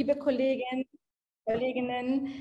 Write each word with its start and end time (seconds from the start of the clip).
liebe 0.00 0.16
Kollegen, 0.16 0.86
Kolleginnen, 1.44 2.32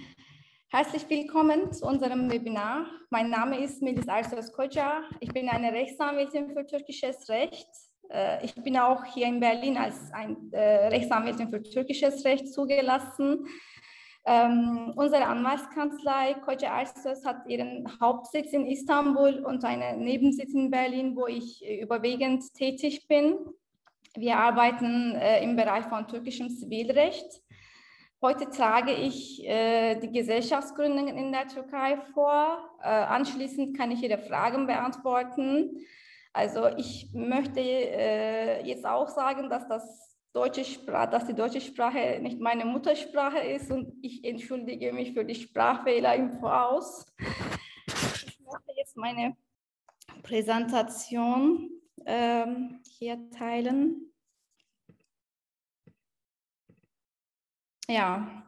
herzlich 0.71 1.09
willkommen 1.09 1.73
zu 1.73 1.85
unserem 1.85 2.31
Webinar. 2.31 2.85
Mein 3.09 3.29
Name 3.29 3.61
ist 3.61 3.81
Melis 3.81 4.07
Arsas 4.07 4.53
Koca. 4.53 5.01
Ich 5.19 5.27
bin 5.33 5.49
eine 5.49 5.73
Rechtsanwältin 5.73 6.51
für 6.53 6.65
türkisches 6.65 7.27
Recht. 7.27 7.67
Äh, 8.09 8.45
ich 8.45 8.55
bin 8.55 8.77
auch 8.77 9.03
hier 9.03 9.27
in 9.27 9.41
Berlin 9.41 9.75
als 9.75 10.09
ein, 10.13 10.37
äh, 10.53 10.87
Rechtsanwältin 10.87 11.49
für 11.49 11.61
türkisches 11.61 12.23
Recht 12.23 12.47
zugelassen. 12.47 13.45
Ähm, 14.25 14.93
unsere 14.95 15.25
Anwaltskanzlei 15.25 16.35
Koca 16.35 16.67
Arsas 16.67 17.25
hat 17.25 17.45
ihren 17.49 17.85
Hauptsitz 17.99 18.53
in 18.53 18.67
Istanbul 18.67 19.43
und 19.45 19.65
einen 19.65 20.05
Nebensitz 20.05 20.53
in 20.53 20.71
Berlin, 20.71 21.13
wo 21.13 21.27
ich 21.27 21.61
überwiegend 21.81 22.41
tätig 22.53 23.05
bin. 23.09 23.37
Wir 24.15 24.37
arbeiten 24.37 25.15
äh, 25.15 25.43
im 25.43 25.57
Bereich 25.57 25.85
von 25.85 26.07
türkischem 26.07 26.49
Zivilrecht. 26.49 27.41
Heute 28.21 28.49
trage 28.49 28.91
ich 28.91 29.47
äh, 29.47 29.95
die 29.95 30.11
Gesellschaftsgründungen 30.11 31.17
in 31.17 31.31
der 31.31 31.47
Türkei 31.47 31.95
vor. 32.13 32.69
Äh, 32.83 32.89
anschließend 32.89 33.77
kann 33.77 33.91
ich 33.91 34.03
Ihre 34.03 34.17
Fragen 34.17 34.67
beantworten. 34.67 35.85
Also 36.33 36.67
ich 36.75 37.13
möchte 37.13 37.61
äh, 37.61 38.61
jetzt 38.67 38.85
auch 38.85 39.07
sagen, 39.07 39.49
dass, 39.49 39.69
das 39.69 40.17
deutsche 40.33 40.65
Sprache, 40.65 41.09
dass 41.11 41.27
die 41.27 41.33
deutsche 41.33 41.61
Sprache 41.61 42.19
nicht 42.21 42.41
meine 42.41 42.65
Muttersprache 42.65 43.39
ist 43.39 43.71
und 43.71 43.93
ich 44.01 44.25
entschuldige 44.25 44.91
mich 44.91 45.13
für 45.13 45.23
die 45.23 45.35
Sprachfehler 45.35 46.13
im 46.15 46.33
Voraus. 46.33 47.05
Ich 47.87 48.37
möchte 48.41 48.73
jetzt 48.75 48.97
meine 48.97 49.37
Präsentation 50.23 51.69
ähm, 52.05 52.81
hier 52.85 53.29
teilen. 53.31 54.08
Ja. 57.89 58.43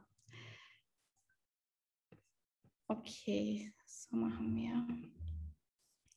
Okay, 2.87 3.73
so 3.87 4.15
machen 4.15 4.55
wir. 4.55 4.85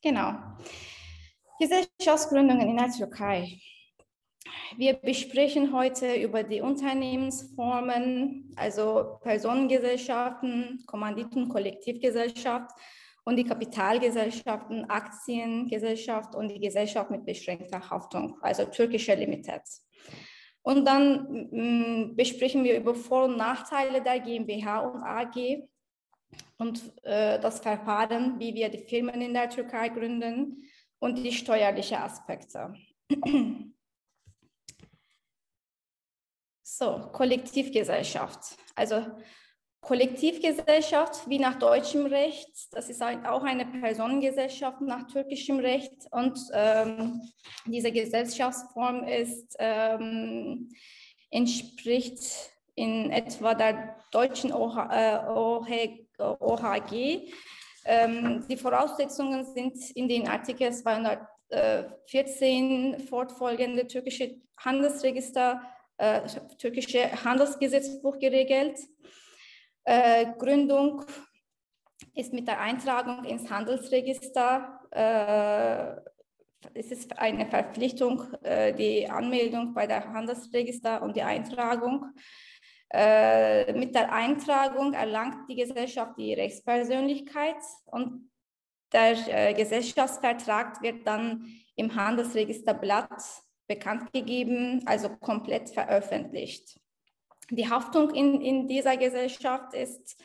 Genau. 0.03 0.35
Gesellschaftsgründungen 1.59 2.69
in 2.69 2.77
der 2.77 2.91
Türkei. 2.91 3.59
Wir 4.77 4.93
besprechen 4.93 5.73
heute 5.73 6.13
über 6.13 6.43
die 6.43 6.61
Unternehmensformen, 6.61 8.53
also 8.57 9.17
Personengesellschaften, 9.23 10.83
Kommanditen, 10.85 11.49
Kollektivgesellschaft 11.49 12.69
und 13.23 13.37
die 13.37 13.43
Kapitalgesellschaften, 13.43 14.87
Aktiengesellschaft 14.87 16.35
und 16.35 16.49
die 16.49 16.59
Gesellschaft 16.59 17.09
mit 17.09 17.25
beschränkter 17.25 17.89
Haftung, 17.89 18.37
also 18.41 18.65
türkische 18.65 19.15
Limited. 19.15 19.63
Und 20.65 20.85
dann 20.85 21.47
mm, 21.51 22.15
besprechen 22.15 22.63
wir 22.63 22.75
über 22.77 22.95
Vor- 22.95 23.25
und 23.25 23.37
Nachteile 23.37 24.01
der 24.01 24.19
GmbH 24.19 24.79
und 24.79 25.03
AG 25.03 25.61
und 26.57 26.81
äh, 27.03 27.39
das 27.39 27.59
Verfahren, 27.59 28.39
wie 28.39 28.55
wir 28.55 28.69
die 28.69 28.79
Firmen 28.79 29.21
in 29.21 29.35
der 29.35 29.47
Türkei 29.47 29.89
gründen 29.89 30.67
und 30.97 31.17
die 31.19 31.31
steuerlichen 31.31 31.97
Aspekte. 31.97 32.73
So, 36.67 37.09
Kollektivgesellschaft. 37.13 38.57
Also 38.75 39.05
Kollektivgesellschaft 39.85 41.29
wie 41.29 41.37
nach 41.37 41.59
deutschem 41.59 42.07
Recht, 42.07 42.49
das 42.71 42.89
ist 42.89 43.03
auch 43.03 43.43
eine 43.43 43.67
Personengesellschaft 43.67 44.81
nach 44.81 45.05
türkischem 45.05 45.59
Recht 45.59 46.07
und 46.09 46.39
ähm, 46.53 47.21
diese 47.67 47.91
Gesellschaftsform 47.91 49.03
ist, 49.03 49.55
ähm, 49.59 50.71
entspricht 51.29 52.49
in 52.73 53.11
etwa 53.11 53.53
der 53.53 53.97
deutschen 54.11 54.51
OHG. 54.51 56.07
Äh, 56.17 57.19
ähm, 57.85 58.43
die 58.49 58.57
Voraussetzungen 58.57 59.45
sind 59.45 59.91
in 59.91 60.09
den 60.09 60.27
Artikel 60.27 60.73
214 60.73 63.01
fortfolgende 63.07 63.85
türkische 63.85 64.41
Handelsregister, 64.57 65.61
äh, 65.97 66.21
türkische 66.57 67.23
Handelsgesetzbuch 67.23 68.17
geregelt. 68.17 68.79
Äh, 69.85 70.33
Gründung 70.39 71.05
ist 72.15 72.33
mit 72.33 72.47
der 72.47 72.59
Eintragung 72.59 73.23
ins 73.23 73.49
Handelsregister. 73.49 74.79
Äh, 74.91 76.01
es 76.73 76.91
ist 76.91 77.17
eine 77.19 77.45
Verpflichtung, 77.45 78.33
äh, 78.41 78.73
die 78.73 79.07
Anmeldung 79.07 79.75
bei 79.75 79.85
der 79.85 80.11
Handelsregister 80.11 81.03
und 81.03 81.15
die 81.15 81.21
Eintragung. 81.21 82.07
Äh, 82.91 83.73
mit 83.73 83.93
der 83.93 84.11
Eintragung 84.11 84.93
erlangt 84.93 85.49
die 85.49 85.55
Gesellschaft 85.55 86.17
die 86.17 86.33
Rechtspersönlichkeit 86.33 87.57
und 87.85 88.31
der 88.91 89.17
äh, 89.27 89.53
Gesellschaftsvertrag 89.53 90.81
wird 90.81 91.05
dann 91.05 91.45
im 91.75 91.93
Handelsregisterblatt 91.93 93.21
bekannt 93.67 94.13
gegeben, 94.13 94.81
also 94.85 95.09
komplett 95.09 95.69
veröffentlicht. 95.69 96.79
Die 97.51 97.69
Haftung 97.69 98.09
in, 98.11 98.41
in 98.41 98.67
dieser 98.67 98.97
Gesellschaft 98.97 99.73
ist 99.73 100.21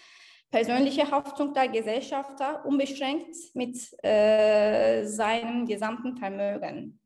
persönliche 0.50 1.10
Haftung 1.10 1.54
der 1.54 1.69
Gesellschafter 1.69 2.64
unbeschränkt 2.64 3.36
mit 3.54 3.76
äh, 4.03 5.04
seinem 5.04 5.66
gesamten 5.66 6.16
Vermögen. 6.16 7.00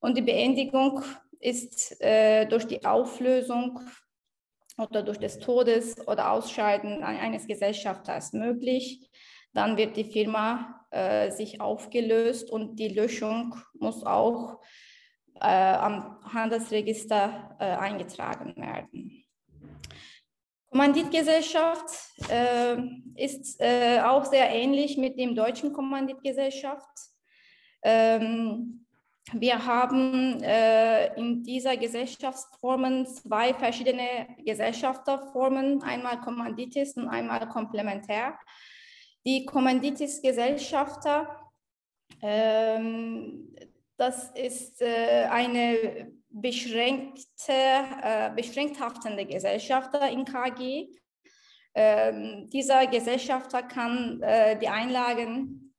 Und 0.00 0.16
die 0.16 0.22
Beendigung 0.22 1.02
ist 1.40 2.00
äh, 2.00 2.46
durch 2.46 2.66
die 2.66 2.84
Auflösung 2.84 3.80
oder 4.78 5.02
durch 5.02 5.18
des 5.18 5.38
Todes 5.38 6.06
oder 6.08 6.32
Ausscheiden 6.32 7.02
eines 7.02 7.46
Gesellschafters 7.46 8.32
möglich. 8.32 9.10
Dann 9.52 9.76
wird 9.76 9.96
die 9.96 10.04
Firma 10.10 10.86
äh, 10.90 11.30
sich 11.30 11.60
aufgelöst 11.60 12.50
und 12.50 12.76
die 12.76 12.88
Löschung 12.88 13.54
muss 13.78 14.04
auch 14.04 14.60
äh, 15.40 15.46
am 15.46 16.18
Handelsregister 16.24 17.56
äh, 17.60 17.64
eingetragen 17.64 18.54
werden. 18.56 19.23
Kommanditgesellschaft 20.74 21.88
äh, 22.28 22.76
ist 23.14 23.60
äh, 23.60 24.00
auch 24.00 24.24
sehr 24.24 24.50
ähnlich 24.50 24.96
mit 24.96 25.16
dem 25.16 25.36
deutschen 25.36 25.72
Kommanditgesellschaft. 25.72 26.90
Ähm, 27.84 28.84
wir 29.32 29.64
haben 29.64 30.42
äh, 30.42 31.14
in 31.14 31.44
dieser 31.44 31.76
Gesellschaftsformen 31.76 33.06
zwei 33.06 33.54
verschiedene 33.54 34.26
Gesellschafterformen, 34.44 35.80
einmal 35.84 36.20
Kommanditis 36.20 36.96
und 36.96 37.06
einmal 37.06 37.48
Komplementär. 37.48 38.36
Die 39.24 39.46
Kommanditis-Gesellschafter, 39.46 41.52
ähm, 42.20 43.54
das 43.96 44.30
ist 44.30 44.82
äh, 44.82 45.28
eine 45.30 46.10
beschränkte, 46.34 47.52
äh, 48.02 48.30
beschränkt 48.34 48.80
haftende 48.80 49.24
Gesellschafter 49.24 50.10
in 50.10 50.24
KG. 50.24 50.88
Ähm, 51.74 52.48
dieser 52.50 52.86
Gesellschafter 52.86 53.62
kann 53.62 54.20
äh, 54.22 54.58
die 54.58 54.68
Einlagen 54.68 55.74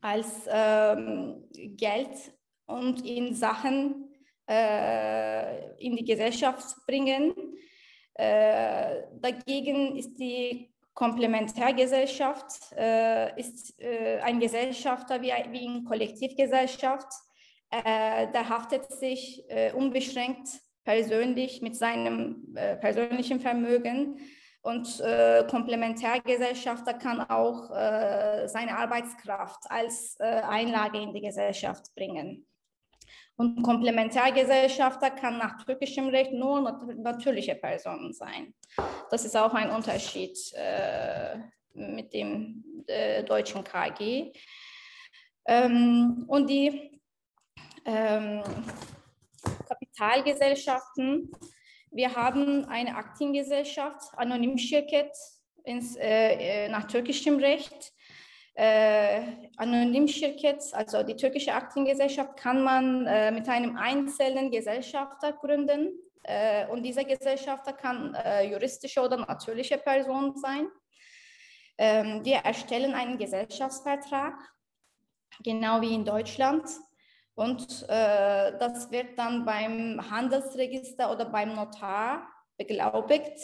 als 0.00 0.26
ähm, 0.48 1.44
Geld 1.52 2.32
und 2.66 3.04
in 3.04 3.34
Sachen 3.34 4.12
äh, 4.48 5.74
in 5.78 5.96
die 5.96 6.04
Gesellschaft 6.04 6.76
bringen. 6.86 7.34
Äh, 8.14 9.02
dagegen 9.20 9.96
ist 9.96 10.14
die 10.18 10.72
Komplementärgesellschaft 10.94 12.72
äh, 12.76 13.38
ist 13.38 13.78
äh, 13.78 14.18
ein 14.20 14.40
Gesellschafter 14.40 15.20
wie, 15.20 15.32
wie 15.50 15.64
in 15.64 15.84
Kollektivgesellschaft 15.84 17.12
äh, 17.70 18.30
der 18.32 18.48
haftet 18.48 18.90
sich 18.92 19.44
äh, 19.48 19.72
unbeschränkt 19.72 20.48
persönlich 20.84 21.62
mit 21.62 21.76
seinem 21.76 22.54
äh, 22.54 22.76
persönlichen 22.76 23.40
Vermögen 23.40 24.20
und 24.66 24.98
äh, 24.98 25.44
Komplementärgesellschafter 25.48 26.94
kann 26.94 27.20
auch 27.20 27.70
äh, 27.70 28.48
seine 28.48 28.76
Arbeitskraft 28.76 29.60
als 29.68 30.16
äh, 30.18 30.24
Einlage 30.24 31.00
in 31.00 31.14
die 31.14 31.20
Gesellschaft 31.20 31.94
bringen. 31.94 32.44
Und 33.36 33.62
Komplementärgesellschafter 33.62 35.10
kann 35.10 35.38
nach 35.38 35.64
türkischem 35.64 36.08
Recht 36.08 36.32
nur 36.32 36.62
natürliche 36.96 37.54
Personen 37.54 38.12
sein. 38.12 38.54
Das 39.08 39.24
ist 39.24 39.36
auch 39.36 39.54
ein 39.54 39.70
Unterschied 39.70 40.36
mit 41.74 42.14
dem 42.14 42.64
deutschen 43.28 43.62
KG. 43.62 44.32
Ähm, 45.46 46.24
und 46.26 46.48
die 46.48 46.98
ähm, 47.86 48.42
Kapitalgesellschaften. 49.68 51.30
Wir 51.90 52.14
haben 52.14 52.66
eine 52.66 52.96
Aktiengesellschaft, 52.96 54.12
Anonym 54.16 54.58
Şirket 54.58 55.16
ins, 55.64 55.96
äh, 55.96 56.64
äh, 56.64 56.68
nach 56.68 56.86
türkischem 56.86 57.38
Recht. 57.38 57.92
Äh, 58.54 59.22
Anonym 59.56 60.08
Şirket, 60.08 60.62
also 60.72 61.02
die 61.02 61.16
türkische 61.16 61.54
Aktiengesellschaft, 61.54 62.36
kann 62.36 62.62
man 62.62 63.06
äh, 63.06 63.30
mit 63.30 63.48
einem 63.48 63.76
einzelnen 63.76 64.50
Gesellschafter 64.50 65.32
gründen. 65.32 65.92
Äh, 66.22 66.66
und 66.68 66.82
dieser 66.82 67.04
Gesellschafter 67.04 67.72
kann 67.72 68.14
äh, 68.14 68.50
juristische 68.50 69.00
oder 69.00 69.18
natürliche 69.18 69.78
Person 69.78 70.36
sein. 70.36 70.68
Ähm, 71.78 72.24
wir 72.24 72.36
erstellen 72.36 72.94
einen 72.94 73.18
Gesellschaftsvertrag, 73.18 74.34
genau 75.44 75.80
wie 75.82 75.94
in 75.94 76.04
Deutschland. 76.04 76.66
Und 77.36 77.82
äh, 77.88 78.58
das 78.58 78.90
wird 78.90 79.18
dann 79.18 79.44
beim 79.44 80.00
Handelsregister 80.10 81.12
oder 81.12 81.26
beim 81.26 81.54
Notar 81.54 82.26
beglaubigt. 82.56 83.38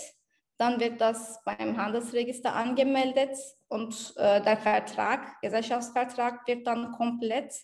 Dann 0.56 0.80
wird 0.80 1.00
das 1.00 1.42
beim 1.44 1.76
Handelsregister 1.76 2.54
angemeldet 2.54 3.36
und 3.68 4.14
äh, 4.16 4.40
der 4.40 4.56
Vertrag, 4.56 5.40
Gesellschaftsvertrag 5.42 6.46
wird 6.46 6.66
dann 6.66 6.92
komplett 6.92 7.54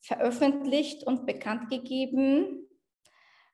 veröffentlicht 0.00 1.06
und 1.06 1.26
bekannt 1.26 1.68
gegeben 1.68 2.66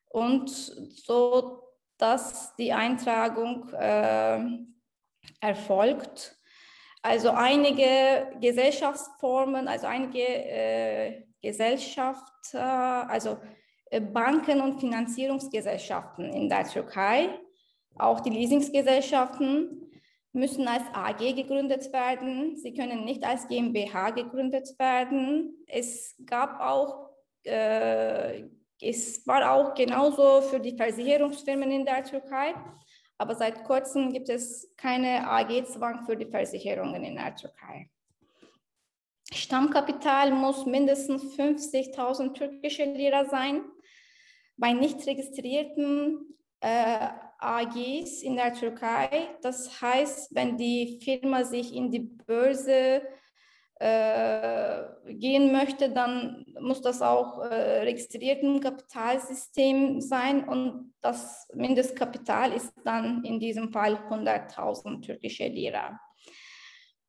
und 0.09 0.49
so, 0.49 1.63
dass 1.99 2.55
die 2.55 2.73
Eintragung 2.73 3.69
äh, 3.71 4.41
erfolgt. 5.41 6.39
Also 7.03 7.31
einige 7.31 8.33
Gesellschaftsformen, 8.41 9.67
also 9.67 9.87
einige 9.89 10.21
äh, 10.21 11.26
Gesellschaften, 11.43 12.57
also 12.57 13.39
äh, 13.91 14.01
Banken 14.01 14.61
und 14.61 14.81
Finanzierungsgesellschaften 14.81 16.33
in 16.33 16.49
der 16.49 16.65
Türkei, 16.65 17.29
auch 17.97 18.21
die 18.21 18.31
Leasingsgesellschaften 18.31 19.91
müssen 20.33 20.69
als 20.69 20.85
AG 20.93 21.35
gegründet 21.35 21.93
werden. 21.93 22.57
Sie 22.57 22.75
können 22.75 23.05
nicht 23.05 23.25
als 23.25 23.49
GmbH 23.49 24.11
gegründet 24.11 24.79
werden. 24.79 25.65
Es 25.67 26.15
gab 26.27 26.61
auch, 26.61 27.11
äh, 27.45 28.45
es 28.81 29.27
war 29.27 29.51
auch 29.53 29.75
genauso 29.75 30.43
für 30.43 30.61
die 30.61 30.77
Versicherungsfirmen 30.77 31.71
in 31.71 31.85
der 31.87 32.05
Türkei. 32.05 32.55
Aber 33.19 33.35
seit 33.35 33.65
kurzem 33.65 34.13
gibt 34.13 34.29
es 34.29 34.75
keine 34.77 35.27
AG-Zwang 35.27 36.05
für 36.05 36.17
die 36.17 36.27
Versicherungen 36.27 37.03
in 37.03 37.17
der 37.17 37.35
Türkei. 37.35 37.89
Stammkapital 39.33 40.31
muss 40.31 40.67
mindestens 40.67 41.37
50.000 41.37 42.33
türkische 42.35 42.85
Lira 42.85 43.25
sein. 43.25 43.63
Bei 44.57 44.73
nicht 44.73 45.07
registrierten 45.07 46.37
äh, 46.61 47.09
AGs 47.39 48.23
in 48.23 48.37
der 48.37 48.55
Türkei, 48.55 49.29
das 49.43 49.81
heißt, 49.83 50.35
wenn 50.35 50.57
die 50.57 51.01
Firma 51.03 51.45
sich 51.45 51.75
in 51.75 51.91
die 51.91 52.01
Börse 52.01 53.03
äh, 53.79 54.85
gehen 55.09 55.53
möchte, 55.53 55.91
dann 55.91 56.47
muss 56.61 56.81
das 56.81 57.03
auch 57.03 57.43
äh, 57.43 57.81
registriert 57.81 58.43
im 58.43 58.61
Kapitalsystem 58.61 60.01
sein 60.01 60.49
und 60.49 60.95
das 61.03 61.47
Mindestkapital 61.53 62.53
ist 62.53 62.73
dann 62.85 63.23
in 63.25 63.39
diesem 63.39 63.71
Fall 63.71 63.97
100.000 64.09 65.03
türkische 65.03 65.49
Lira. 65.49 66.01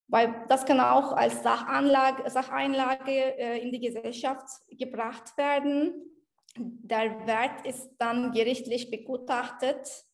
Weil 0.07 0.45
das 0.48 0.65
kann 0.65 0.80
auch 0.80 1.12
als 1.12 1.44
Sachanlage, 1.44 2.30
Sacheinlage 2.30 3.38
äh, 3.38 3.59
in 3.62 3.71
die 3.71 3.80
Gesellschaft 3.80 4.45
gebracht 4.69 5.38
werden. 5.38 5.94
Der 6.56 7.27
Wert 7.27 7.65
ist 7.65 7.89
dann 7.98 8.31
gerichtlich 8.31 8.89
begutachtet. 8.89 10.06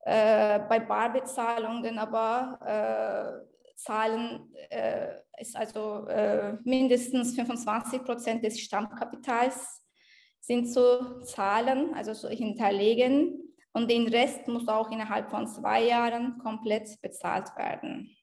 Äh, 0.00 0.60
bei 0.60 0.80
Barbezahlungen 0.80 1.98
aber 1.98 3.44
äh, 3.44 3.50
Zahlen 3.76 4.52
äh, 4.68 5.08
ist 5.38 5.56
also 5.56 6.06
äh, 6.06 6.54
mindestens 6.64 7.34
25 7.34 8.02
Prozent 8.04 8.44
des 8.44 8.60
Stammkapitals 8.60 9.82
sind 10.40 10.66
zu 10.72 11.22
zahlen, 11.24 11.94
also 11.94 12.12
zu 12.14 12.28
hinterlegen. 12.28 13.38
Und 13.72 13.90
den 13.90 14.08
Rest 14.08 14.48
muss 14.48 14.66
auch 14.68 14.90
innerhalb 14.90 15.30
von 15.30 15.46
zwei 15.46 15.84
Jahren 15.84 16.38
komplett 16.38 17.00
bezahlt 17.00 17.56
werden. 17.56 18.16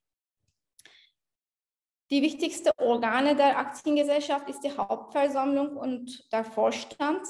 Die 2.09 2.21
wichtigste 2.21 2.71
Organe 2.77 3.35
der 3.35 3.57
Aktiengesellschaft 3.57 4.49
ist 4.49 4.61
die 4.61 4.71
Hauptversammlung 4.71 5.75
und 5.75 6.31
der 6.31 6.43
Vorstand. 6.43 7.21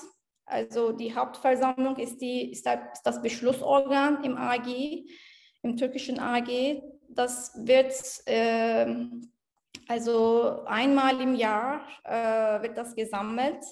Also 0.46 0.92
die 0.92 1.16
Hauptversammlung 1.16 1.98
ist, 1.98 2.22
die, 2.22 2.52
ist 2.52 2.68
das 3.04 3.22
Beschlussorgan 3.22 4.24
im 4.24 4.38
AG, 4.38 5.06
im 5.64 5.76
türkischen 5.78 6.20
AG 6.20 6.82
das 7.18 7.52
wird 7.56 7.94
äh, 8.26 8.86
also 9.88 10.64
einmal 10.66 11.20
im 11.22 11.36
Jahr 11.36 11.82
äh, 12.04 12.62
wird 12.62 12.78
das 12.78 12.96
gesammelt, 12.96 13.64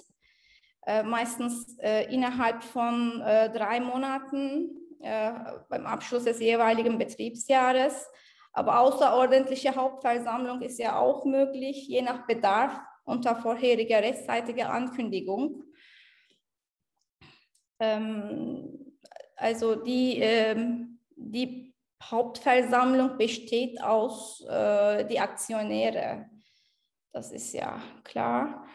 äh, 0.85 1.03
meistens 1.03 1.77
äh, 1.79 2.11
innerhalb 2.13 2.63
von 2.63 3.21
äh, 3.21 3.51
drei 3.51 3.79
Monaten 3.79 4.69
äh, 5.01 5.31
beim 5.69 5.85
Abschluss 5.85 6.23
des 6.23 6.39
jeweiligen 6.39 6.97
Betriebsjahres. 6.97 8.07
Aber 8.55 8.79
außerordentliche 8.79 9.75
Hauptversammlung 9.75 10.61
ist 10.61 10.79
ja 10.79 10.97
auch 10.97 11.25
möglich, 11.25 11.89
je 11.89 12.01
nach 12.01 12.25
Bedarf 12.25 12.79
unter 13.03 13.35
vorheriger 13.35 14.01
rechtzeitiger 14.01 14.69
Ankündigung. 14.69 15.65
Ähm, 17.81 18.97
also 19.35 19.75
die, 19.75 20.19
ähm, 20.19 21.01
die 21.17 21.75
Hauptversammlung 22.01 23.17
besteht 23.17 23.83
aus 23.83 24.39
äh, 24.47 25.05
die 25.05 25.19
Aktionäre. 25.19 26.29
Das 27.11 27.33
ist 27.33 27.51
ja 27.53 27.81
klar. 28.05 28.65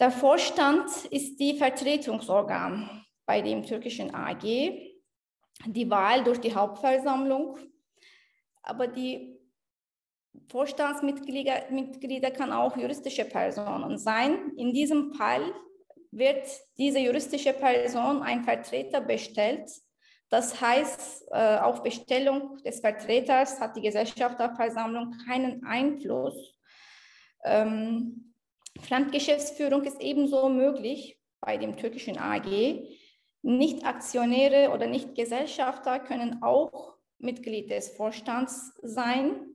Der 0.00 0.10
Vorstand 0.10 0.90
ist 1.12 1.38
die 1.38 1.56
Vertretungsorgan 1.56 3.04
bei 3.24 3.40
dem 3.40 3.62
türkischen 3.62 4.12
AG. 4.12 4.42
Die 5.64 5.90
Wahl 5.90 6.24
durch 6.24 6.40
die 6.40 6.54
Hauptversammlung. 6.54 7.56
Aber 8.68 8.86
die 8.86 9.36
Vorstandsmitglieder 10.48 11.70
Mitglieder 11.70 12.30
kann 12.30 12.52
auch 12.52 12.76
juristische 12.76 13.24
Personen 13.24 13.98
sein. 13.98 14.52
In 14.56 14.72
diesem 14.72 15.12
Fall 15.14 15.42
wird 16.12 16.46
diese 16.78 17.00
juristische 17.00 17.52
Person 17.52 18.22
ein 18.22 18.44
Vertreter 18.44 19.00
bestellt, 19.00 19.68
das 20.30 20.60
heißt, 20.60 21.28
äh, 21.30 21.58
auf 21.58 21.82
Bestellung 21.82 22.58
des 22.58 22.80
Vertreters 22.80 23.60
hat 23.60 23.76
die 23.76 23.80
Gesellschafterversammlung 23.80 25.14
keinen 25.26 25.64
Einfluss. 25.64 26.58
Ähm, 27.44 28.34
Fremdgeschäftsführung 28.80 29.84
ist 29.84 30.00
ebenso 30.00 30.48
möglich 30.50 31.18
bei 31.40 31.56
dem 31.56 31.76
türkischen 31.76 32.18
AG. 32.18 32.84
Nicht-Aktionäre 33.40 34.70
oder 34.70 34.86
Nicht-Gesellschafter 34.86 36.00
können 36.00 36.42
auch 36.42 36.97
Mitglied 37.18 37.70
des 37.70 37.90
Vorstands 37.90 38.72
sein. 38.82 39.54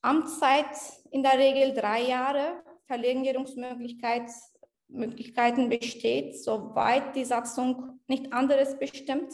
Amtszeit 0.00 0.66
in 1.10 1.22
der 1.22 1.38
Regel 1.38 1.74
drei 1.74 2.02
Jahre. 2.02 2.62
Verlängerungsmöglichkeiten 2.86 5.68
besteht, 5.68 6.42
soweit 6.42 7.14
die 7.16 7.24
Satzung 7.24 8.00
nicht 8.06 8.32
anderes 8.32 8.78
bestimmt. 8.78 9.32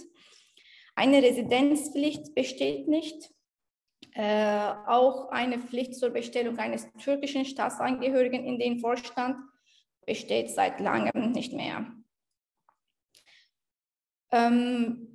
Eine 0.94 1.23
Residenzpflicht 1.23 2.34
besteht 2.34 2.88
nicht. 2.88 3.30
Äh, 4.12 4.73
auch 4.87 5.28
eine 5.30 5.58
Pflicht 5.58 5.94
zur 5.94 6.11
Bestellung 6.11 6.58
eines 6.58 6.88
türkischen 6.99 7.44
Staatsangehörigen 7.44 8.44
in 8.44 8.58
den 8.58 8.80
Vorstand 8.80 9.37
besteht 10.06 10.50
seit 10.50 10.80
langem 10.80 11.32
nicht 11.32 11.52
mehr. 11.52 11.87
Ähm, 14.30 15.07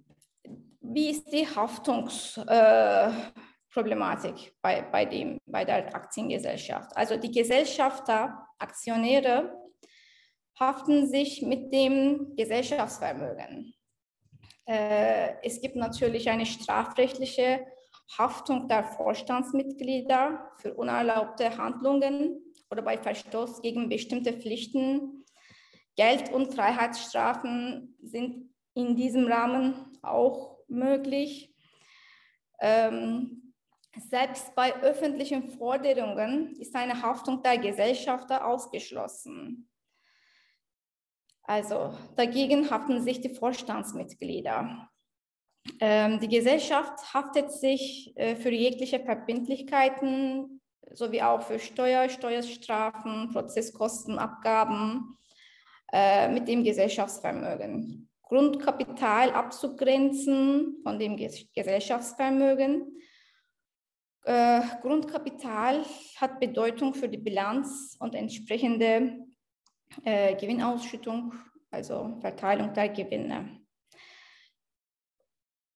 wie 0.84 1.12
ist 1.12 1.32
die 1.32 1.48
Haftungsproblematik 1.48 4.36
äh, 4.36 4.52
bei, 4.62 4.82
bei, 4.82 5.40
bei 5.46 5.66
der 5.66 5.96
Aktiengesellschaft? 5.96 6.96
Also 6.96 7.18
die 7.18 7.32
Gesellschafter, 7.32 8.48
Aktionäre 8.60 9.58
haften 10.60 11.08
sich 11.08 11.42
mit 11.42 11.74
dem 11.74 12.36
Gesellschaftsvermögen. 12.36 13.74
Äh, 14.66 15.34
es 15.42 15.62
gibt 15.62 15.76
natürlich 15.76 16.30
eine 16.30 16.46
strafrechtliche 16.46 17.66
Haftung 18.18 18.68
der 18.68 18.84
Vorstandsmitglieder 18.84 20.52
für 20.58 20.74
unerlaubte 20.74 21.58
Handlungen 21.58 22.42
oder 22.70 22.82
bei 22.82 22.98
Verstoß 22.98 23.62
gegen 23.62 23.90
bestimmte 23.90 24.34
Pflichten. 24.34 25.26
Geld- 25.96 26.32
und 26.32 26.54
Freiheitsstrafen 26.54 27.96
sind 28.02 28.54
in 28.74 28.96
diesem 28.96 29.28
Rahmen 29.28 29.76
auch 30.02 30.53
möglich. 30.74 31.54
Ähm, 32.60 33.54
selbst 33.98 34.56
bei 34.56 34.74
öffentlichen 34.82 35.50
Forderungen 35.50 36.56
ist 36.56 36.76
eine 36.76 37.02
Haftung 37.02 37.44
der 37.44 37.58
Gesellschafter 37.58 38.46
ausgeschlossen. 38.46 39.70
Also 41.44 41.94
dagegen 42.16 42.70
haften 42.70 43.02
sich 43.02 43.22
die 43.22 43.34
Vorstandsmitglieder. 43.34 44.90
Ähm, 45.80 46.20
die 46.20 46.28
Gesellschaft 46.28 47.14
haftet 47.14 47.52
sich 47.52 48.14
äh, 48.16 48.36
für 48.36 48.52
jegliche 48.52 49.00
Verbindlichkeiten 49.00 50.62
sowie 50.92 51.22
auch 51.22 51.42
für 51.42 51.60
Steuer, 51.60 52.10
Steuerstrafen, 52.10 53.30
Prozesskosten, 53.32 54.20
Abgaben 54.20 55.18
äh, 55.92 56.30
mit 56.30 56.48
dem 56.48 56.64
Gesellschaftsvermögen. 56.64 58.10
Grundkapital 58.34 59.30
abzugrenzen 59.30 60.82
von 60.82 60.98
dem 60.98 61.16
Gesellschaftsvermögen. 61.16 63.00
Äh, 64.24 64.62
Grundkapital 64.82 65.86
hat 66.16 66.40
Bedeutung 66.40 66.96
für 66.96 67.08
die 67.08 67.20
Bilanz 67.20 67.96
und 68.00 68.16
entsprechende 68.16 69.20
äh, 70.04 70.34
Gewinnausschüttung, 70.34 71.36
also 71.70 72.18
Verteilung 72.22 72.74
der 72.74 72.90
Gewinne. 72.90 73.62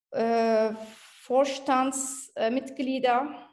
Äh, 0.10 0.74
Vorstandsmitglieder 1.22 3.52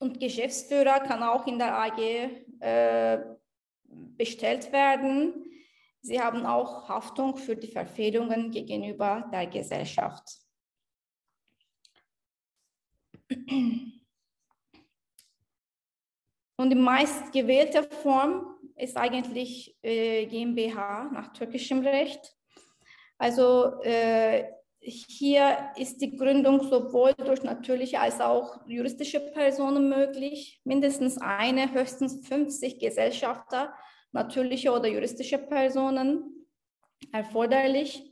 und 0.00 0.18
Geschäftsführer 0.18 0.98
kann 0.98 1.22
auch 1.22 1.46
in 1.46 1.60
der 1.60 1.78
AG 1.78 2.00
äh, 2.58 3.20
bestellt 3.84 4.72
werden. 4.72 5.45
Sie 6.06 6.20
haben 6.20 6.46
auch 6.46 6.88
Haftung 6.88 7.36
für 7.36 7.56
die 7.56 7.66
Verfehlungen 7.66 8.52
gegenüber 8.52 9.28
der 9.32 9.48
Gesellschaft. 9.48 10.22
Und 16.58 16.70
die 16.70 16.76
meistgewählte 16.76 17.82
Form 17.82 18.56
ist 18.76 18.96
eigentlich 18.96 19.76
äh, 19.82 20.26
GmbH 20.26 21.10
nach 21.12 21.32
türkischem 21.32 21.80
Recht. 21.80 22.36
Also 23.18 23.82
äh, 23.82 24.44
hier 24.78 25.72
ist 25.76 26.00
die 26.00 26.16
Gründung 26.16 26.62
sowohl 26.70 27.14
durch 27.14 27.42
natürliche 27.42 27.98
als 27.98 28.20
auch 28.20 28.64
juristische 28.68 29.18
Personen 29.18 29.88
möglich. 29.88 30.60
Mindestens 30.62 31.18
eine, 31.18 31.72
höchstens 31.72 32.24
50 32.28 32.78
Gesellschafter, 32.78 33.74
natürliche 34.16 34.72
oder 34.72 34.88
juristische 34.88 35.38
Personen 35.38 36.46
erforderlich. 37.12 38.02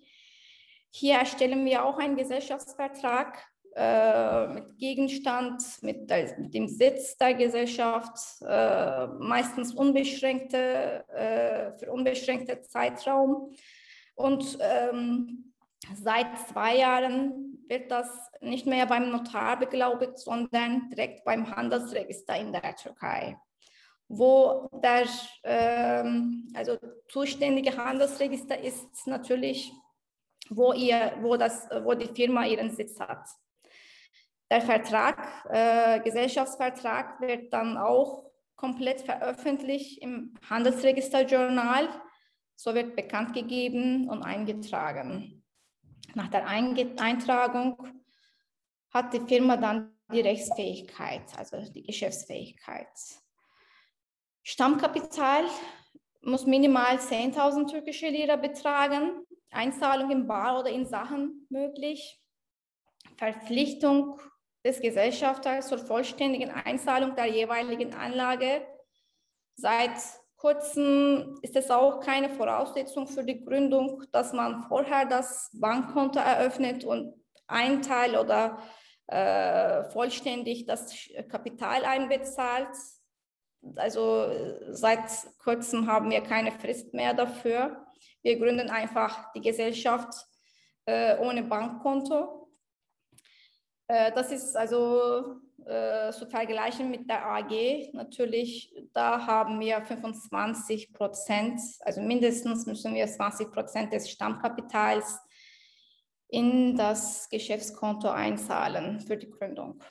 Hier 0.91 1.15
erstellen 1.15 1.65
wir 1.65 1.85
auch 1.85 1.99
einen 1.99 2.17
Gesellschaftsvertrag 2.17 3.45
äh, 3.75 4.47
mit 4.49 4.79
Gegenstand, 4.79 5.63
mit, 5.83 6.09
der, 6.09 6.39
mit, 6.39 6.55
dem 6.55 6.69
Sitz 6.69 7.17
der 7.17 7.35
Gesellschaft, 7.35 8.17
äh, 8.47 9.07
meistens 9.19 9.75
unbeschränkte, 9.75 11.05
äh, 11.09 11.79
für 11.79 11.91
unbeschränkte 11.91 12.63
Zeitraum. 12.63 13.53
Und 14.15 14.59
ähm, 14.61 15.55
Seit 15.93 16.39
zwei 16.49 16.79
Jahren 16.79 17.59
wird 17.69 17.91
das 17.91 18.09
nicht 18.41 18.67
mehr 18.67 18.87
beim 18.87 19.11
Notar 19.11 19.59
beglaubigt, 19.59 20.19
sondern 20.19 20.89
direkt 20.91 21.25
beim 21.25 21.55
Handelsregister 21.55 22.37
in 22.37 22.53
der 22.53 22.75
Türkei, 22.77 23.37
wo 24.19 24.69
der 24.83 25.07
ähm, 25.43 26.49
also 26.55 26.77
zuständige 27.09 27.77
Handelsregister 27.77 28.59
ist 28.59 29.07
natürlich, 29.07 29.73
wo, 30.51 30.73
ihr, 30.73 31.17
wo, 31.21 31.37
das, 31.37 31.69
wo 31.83 31.95
die 31.95 32.13
Firma 32.15 32.47
ihren 32.47 32.71
Sitz 32.71 32.99
hat. 33.01 33.27
Der 34.51 34.61
Vertrag, 34.61 35.47
äh, 35.49 36.01
Gesellschaftsvertrag 36.01 37.21
wird 37.21 37.53
dann 37.53 37.77
auch 37.77 38.31
komplett 38.57 39.01
veröffentlicht 39.01 40.01
im 40.03 40.35
Handelsregisterjournal. 40.49 41.89
So 42.57 42.75
wird 42.75 42.95
bekannt 42.95 43.35
gegeben 43.35 44.09
und 44.09 44.23
eingetragen. 44.23 45.43
Nach 46.15 46.29
der 46.29 46.47
Eintragung 46.47 47.77
hat 48.91 49.13
die 49.13 49.21
Firma 49.21 49.57
dann 49.57 49.97
die 50.13 50.21
Rechtsfähigkeit, 50.21 51.23
also 51.37 51.61
die 51.73 51.83
Geschäftsfähigkeit. 51.83 52.89
Stammkapital 54.47 55.47
muss 56.21 56.45
minimal 56.45 56.97
10.000 56.97 57.71
türkische 57.71 58.09
Lira 58.09 58.37
betragen, 58.37 59.25
Einzahlung 59.51 60.11
in 60.11 60.27
Bar 60.27 60.61
oder 60.61 60.69
in 60.69 60.85
Sachen 60.85 61.47
möglich, 61.49 62.21
Verpflichtung 63.17 64.21
des 64.63 64.81
Gesellschafters 64.81 65.69
zur 65.69 65.79
vollständigen 65.79 66.51
Einzahlung 66.51 67.17
der 67.17 67.27
jeweiligen 67.27 67.95
Anlage. 67.95 68.67
Seit 69.57 69.99
kurzem 70.37 71.39
ist 71.41 71.57
es 71.57 71.71
auch 71.71 72.01
keine 72.01 72.29
Voraussetzung 72.29 73.07
für 73.07 73.25
die 73.25 73.43
Gründung, 73.43 74.03
dass 74.13 74.35
man 74.35 74.65
vorher 74.65 75.07
das 75.07 75.51
Bankkonto 75.55 76.19
eröffnet 76.19 76.85
und 76.85 77.15
ein 77.47 77.81
Teil 77.81 78.15
oder 78.17 78.59
äh, 79.07 79.85
vollständig 79.85 80.67
das 80.67 80.95
Kapital 81.31 81.87
einbezahlt. 81.87 82.69
Also 83.77 84.31
seit 84.71 85.11
kurzem 85.43 85.87
haben 85.87 86.11
wir 86.11 86.21
keine 86.21 86.53
Frist 86.53 86.93
mehr 86.95 87.15
dafür. 87.15 87.87
Wir 88.23 88.39
gründen 88.39 88.71
einfach 88.71 89.33
die 89.33 89.41
Gesellschaft 89.41 90.15
äh, 90.87 91.19
ohne 91.19 91.43
Bankkonto. 91.43 92.49
Äh, 93.87 94.13
das 94.13 94.31
ist 94.33 94.57
also 94.57 95.41
äh, 95.67 96.13
zu 96.13 96.27
vergleichen 96.27 96.91
mit 96.91 97.09
der 97.09 97.25
AG. 97.27 97.93
Natürlich, 97.93 98.75
da 98.93 99.27
haben 99.27 99.61
wir 99.61 99.83
25 99.83 100.93
Prozent, 100.93 101.61
also 101.81 102.01
mindestens 102.01 102.67
müssen 102.67 102.95
wir 102.95 103.07
20 103.07 103.51
Prozent 103.53 103.93
des 103.93 104.11
Stammkapitals 104.11 105.19
in 106.29 106.77
das 106.77 107.29
Geschäftskonto 107.29 108.09
einzahlen 108.09 109.01
für 109.01 109.17
die 109.17 109.31
Gründung. 109.31 109.83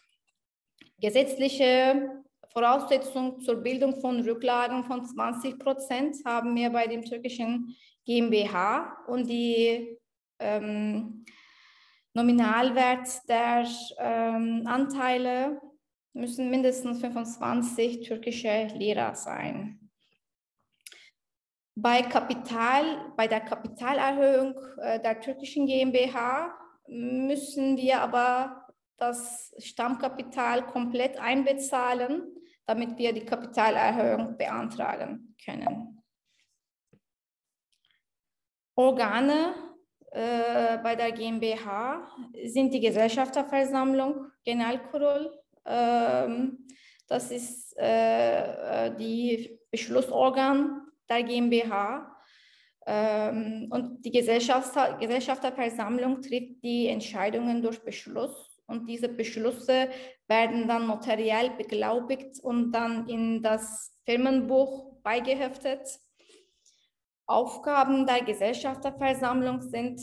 Gesetzliche 1.00 2.24
Voraussetzung 2.50 3.40
zur 3.42 3.56
Bildung 3.56 4.00
von 4.00 4.22
Rücklagen 4.22 4.84
von 4.84 5.06
20 5.06 5.60
Prozent 5.60 6.18
haben 6.26 6.56
wir 6.56 6.70
bei 6.70 6.88
dem 6.88 7.04
türkischen 7.04 7.76
GmbH 8.06 8.98
und 9.08 9.28
die 9.28 9.98
ähm, 10.40 11.26
Nominalwert 12.14 13.28
der 13.28 13.66
ähm, 13.98 14.64
Anteile 14.68 15.60
müssen 16.14 16.50
mindestens 16.50 17.02
25 17.02 18.08
türkische 18.08 18.68
Lira 18.76 19.16
sein. 19.16 19.80
Bei, 21.76 22.04
Kapital, 22.04 23.12
bei 23.18 23.28
der 23.28 23.42
Kapitalerhöhung 23.42 24.56
äh, 24.80 25.00
der 25.00 25.20
türkischen 25.20 25.66
GmbH 25.66 26.54
müssen 26.88 27.78
wir 27.78 28.02
aber 28.02 28.63
das 28.98 29.54
Stammkapital 29.60 30.66
komplett 30.68 31.18
einbezahlen, 31.20 32.24
damit 32.66 32.98
wir 32.98 33.14
die 33.14 33.26
Kapitalerhöhung 33.26 34.38
beantragen 34.38 35.36
können. 35.44 36.02
Organe 38.76 39.54
äh, 40.12 40.78
bei 40.78 40.96
der 40.96 41.12
GmbH 41.12 42.08
sind 42.46 42.74
die 42.74 42.80
Gesellschafterversammlung, 42.80 44.28
Generalkurul. 44.44 45.32
Ähm, 45.66 46.68
das 47.08 47.32
ist 47.32 47.78
äh, 47.78 48.88
äh, 48.88 48.96
die 48.96 49.60
Beschlussorgan 49.70 50.88
der 51.10 51.24
GmbH. 51.24 52.16
Ähm, 52.86 53.68
und 53.70 54.04
die 54.04 54.12
Gesellschafter, 54.12 54.98
Gesellschafterversammlung 55.00 56.22
trifft 56.22 56.64
die 56.64 56.88
Entscheidungen 56.88 57.62
durch 57.62 57.84
Beschluss. 57.84 58.53
Und 58.66 58.88
diese 58.88 59.10
Beschlüsse 59.10 59.90
werden 60.28 60.68
dann 60.68 60.88
notariell 60.88 61.52
beglaubigt 61.52 62.40
und 62.42 62.72
dann 62.72 63.08
in 63.08 63.42
das 63.42 64.00
Firmenbuch 64.06 65.02
beigeheftet. 65.04 66.00
Aufgaben 67.26 68.06
der 68.06 68.24
Gesellschafterversammlung 68.24 69.62
sind 69.62 70.02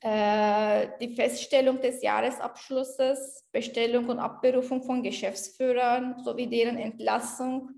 äh, 0.00 0.88
die 1.00 1.14
Feststellung 1.14 1.80
des 1.80 2.02
Jahresabschlusses, 2.02 3.46
Bestellung 3.52 4.08
und 4.08 4.18
Abberufung 4.18 4.82
von 4.82 5.02
Geschäftsführern 5.02 6.22
sowie 6.24 6.46
deren 6.46 6.78
Entlassung. 6.78 7.70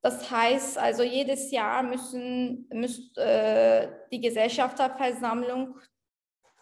Das 0.00 0.28
heißt 0.30 0.78
also, 0.78 1.04
jedes 1.04 1.50
Jahr 1.52 1.82
müssen, 1.82 2.68
müsst, 2.72 3.16
äh, 3.18 3.88
die 4.10 4.20
Gesellschafterversammlung 4.20 5.78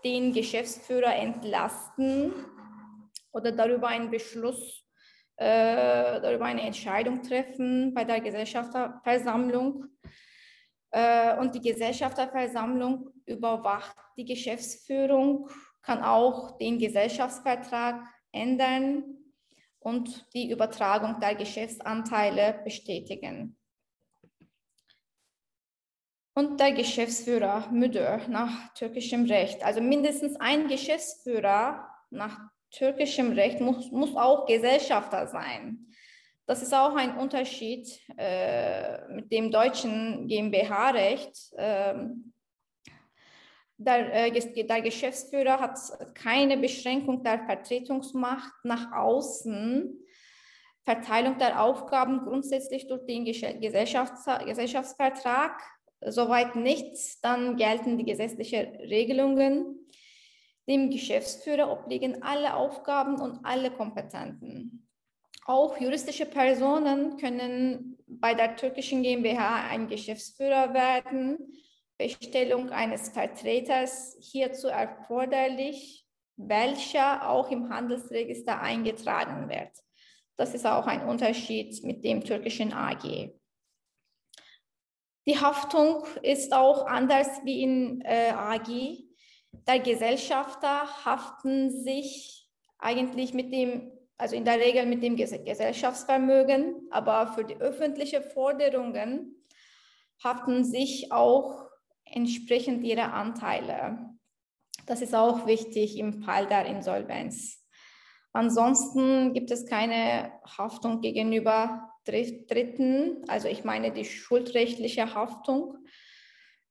den 0.04 0.32
Geschäftsführer 0.32 1.14
entlasten 1.16 2.32
oder 3.32 3.52
darüber 3.52 3.88
einen 3.88 4.10
Beschluss, 4.10 4.84
äh, 5.36 6.20
darüber 6.20 6.46
eine 6.46 6.62
Entscheidung 6.62 7.22
treffen 7.22 7.94
bei 7.94 8.04
der 8.04 8.20
Gesellschafterversammlung. 8.20 9.86
Äh, 10.90 11.36
und 11.38 11.54
die 11.54 11.60
Gesellschafterversammlung 11.60 13.10
überwacht 13.26 13.96
die 14.16 14.24
Geschäftsführung, 14.24 15.48
kann 15.82 16.02
auch 16.02 16.58
den 16.58 16.78
Gesellschaftsvertrag 16.78 18.02
ändern 18.32 19.04
und 19.78 20.26
die 20.34 20.50
Übertragung 20.50 21.20
der 21.20 21.34
Geschäftsanteile 21.34 22.60
bestätigen. 22.64 23.56
Und 26.40 26.58
der 26.58 26.72
Geschäftsführer 26.72 27.68
Müdür 27.70 28.22
nach 28.28 28.72
türkischem 28.72 29.26
Recht. 29.26 29.62
Also 29.62 29.82
mindestens 29.82 30.36
ein 30.40 30.68
Geschäftsführer 30.68 31.86
nach 32.08 32.38
türkischem 32.70 33.32
Recht 33.32 33.60
muss, 33.60 33.90
muss 33.90 34.16
auch 34.16 34.46
Gesellschafter 34.46 35.26
sein. 35.26 35.92
Das 36.46 36.62
ist 36.62 36.72
auch 36.72 36.96
ein 36.96 37.18
Unterschied 37.18 37.86
äh, 38.16 39.06
mit 39.08 39.30
dem 39.30 39.50
deutschen 39.50 40.28
GmbH-Recht. 40.28 41.36
Ähm, 41.58 42.32
Der, 43.76 44.26
äh, 44.26 44.64
der 44.64 44.80
Geschäftsführer 44.80 45.60
hat 45.60 45.78
keine 46.14 46.56
Beschränkung 46.56 47.22
der 47.22 47.40
Vertretungsmacht 47.44 48.64
nach 48.64 48.92
außen. 48.92 49.94
Verteilung 50.84 51.36
der 51.36 51.62
Aufgaben 51.62 52.20
grundsätzlich 52.24 52.88
durch 52.88 53.04
den 53.04 53.26
Gesellschafts 53.26 54.24
Gesellschaftsvertrag. 54.46 55.60
Soweit 56.00 56.56
nichts, 56.56 57.20
dann 57.20 57.56
gelten 57.56 57.98
die 57.98 58.04
gesetzlichen 58.04 58.76
Regelungen. 58.76 59.88
Dem 60.68 60.90
Geschäftsführer 60.90 61.70
obliegen 61.70 62.22
alle 62.22 62.54
Aufgaben 62.54 63.20
und 63.20 63.40
alle 63.44 63.70
Kompetenten. 63.70 64.88
Auch 65.44 65.78
juristische 65.78 66.26
Personen 66.26 67.16
können 67.16 67.98
bei 68.06 68.34
der 68.34 68.56
türkischen 68.56 69.02
GmbH 69.02 69.68
ein 69.68 69.88
Geschäftsführer 69.88 70.72
werden. 70.72 71.38
Bestellung 71.98 72.70
eines 72.70 73.10
Vertreters 73.10 74.16
hierzu 74.20 74.68
erforderlich, 74.68 76.06
welcher 76.36 77.28
auch 77.28 77.50
im 77.50 77.68
Handelsregister 77.68 78.60
eingetragen 78.60 79.50
wird. 79.50 79.72
Das 80.36 80.54
ist 80.54 80.66
auch 80.66 80.86
ein 80.86 81.04
Unterschied 81.06 81.84
mit 81.84 82.02
dem 82.02 82.24
türkischen 82.24 82.72
AG. 82.72 83.34
Die 85.26 85.38
Haftung 85.38 86.04
ist 86.22 86.52
auch 86.52 86.86
anders 86.86 87.28
wie 87.44 87.62
in 87.62 88.00
äh, 88.02 88.30
AG. 88.30 89.04
Der 89.66 89.80
Gesellschafter 89.80 91.04
haften 91.04 91.70
sich 91.70 92.48
eigentlich 92.78 93.34
mit 93.34 93.52
dem 93.52 93.92
also 94.20 94.36
in 94.36 94.44
der 94.44 94.60
Regel 94.60 94.84
mit 94.84 95.02
dem 95.02 95.16
Gesellschaftsvermögen, 95.16 96.88
aber 96.90 97.28
für 97.28 97.42
die 97.42 97.56
öffentlichen 97.56 98.22
Forderungen 98.22 99.46
haften 100.22 100.62
sich 100.62 101.10
auch 101.10 101.70
entsprechend 102.04 102.84
ihre 102.84 103.12
Anteile. 103.12 104.10
Das 104.84 105.00
ist 105.00 105.14
auch 105.14 105.46
wichtig 105.46 105.96
im 105.96 106.22
Fall 106.22 106.46
der 106.46 106.66
Insolvenz. 106.66 107.64
Ansonsten 108.32 109.32
gibt 109.32 109.50
es 109.50 109.64
keine 109.64 110.32
Haftung 110.58 111.00
gegenüber 111.00 111.89
Dritten, 112.04 113.24
also 113.28 113.48
ich 113.48 113.64
meine 113.64 113.92
die 113.92 114.04
schuldrechtliche 114.04 115.14
Haftung. 115.14 115.78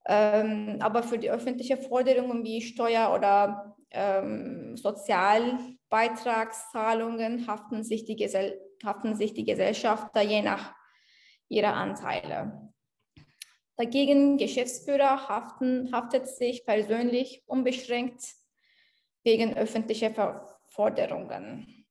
Ähm, 0.08 0.78
aber 0.80 1.04
für 1.04 1.20
die 1.20 1.30
öffentlichen 1.30 1.82
Forderungen 1.82 2.44
wie 2.44 2.62
Steuer- 2.62 3.14
oder 3.14 3.76
ähm, 3.92 4.78
Sozialbeitragszahlungen 4.78 7.48
haften 7.48 7.84
sich, 7.84 8.06
die 8.06 8.16
Gesell 8.16 8.60
haften 8.84 9.16
sich 9.16 9.34
die 9.34 9.44
Gesellschafter 9.44 10.22
je 10.22 10.42
nach 10.42 10.74
ihrer 11.50 11.74
Anteile. 11.74 12.72
Dagegen 13.76 14.38
Geschäftsführer 14.38 15.28
haften, 15.30 15.92
haftet 15.94 16.28
sich 16.28 16.66
persönlich 16.66 17.44
unbeschränkt 17.46 18.24
wegen 19.24 19.56
öffentlicher 19.56 20.46
Forderungen. 20.68 21.86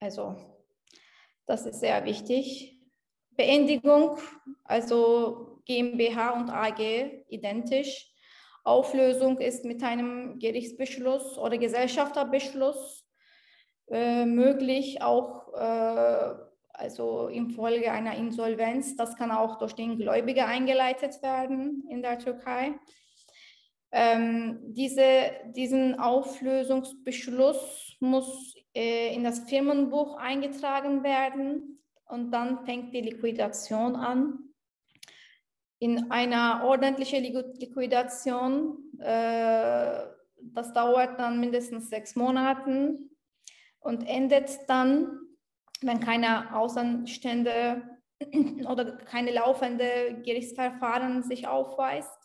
Also 0.00 0.59
das 1.50 1.66
ist 1.66 1.80
sehr 1.80 2.04
wichtig. 2.04 2.78
Beendigung, 3.30 4.18
also 4.62 5.60
GmbH 5.64 6.30
und 6.30 6.48
AG 6.48 7.24
identisch. 7.28 8.06
Auflösung 8.62 9.38
ist 9.38 9.64
mit 9.64 9.82
einem 9.82 10.38
Gerichtsbeschluss 10.38 11.38
oder 11.38 11.58
Gesellschafterbeschluss 11.58 13.04
äh, 13.90 14.26
möglich, 14.26 15.02
auch 15.02 15.52
äh, 15.54 16.34
also 16.72 17.26
infolge 17.26 17.90
einer 17.90 18.14
Insolvenz. 18.14 18.94
Das 18.94 19.16
kann 19.16 19.32
auch 19.32 19.58
durch 19.58 19.72
den 19.72 19.98
Gläubiger 19.98 20.46
eingeleitet 20.46 21.20
werden 21.20 21.84
in 21.90 22.00
der 22.00 22.20
Türkei. 22.20 22.74
Ähm, 23.92 24.58
diese, 24.62 25.32
diesen 25.56 25.98
Auflösungsbeschluss 25.98 27.96
muss 28.00 28.54
äh, 28.74 29.14
in 29.14 29.24
das 29.24 29.40
Firmenbuch 29.40 30.16
eingetragen 30.16 31.02
werden 31.02 31.82
und 32.04 32.30
dann 32.30 32.64
fängt 32.64 32.94
die 32.94 33.00
Liquidation 33.00 33.96
an 33.96 34.50
in 35.80 36.10
einer 36.10 36.62
ordentlichen 36.64 37.24
Liquidation, 37.24 38.78
äh, 39.00 40.04
das 40.42 40.72
dauert 40.74 41.18
dann 41.18 41.40
mindestens 41.40 41.88
sechs 41.88 42.14
Monate 42.14 42.98
und 43.80 44.06
endet 44.06 44.50
dann, 44.68 45.20
wenn 45.80 46.00
keine 46.00 46.54
Außenstände 46.54 47.82
oder 48.68 48.98
keine 48.98 49.32
laufende 49.32 50.20
Gerichtsverfahren 50.22 51.22
sich 51.22 51.48
aufweist. 51.48 52.19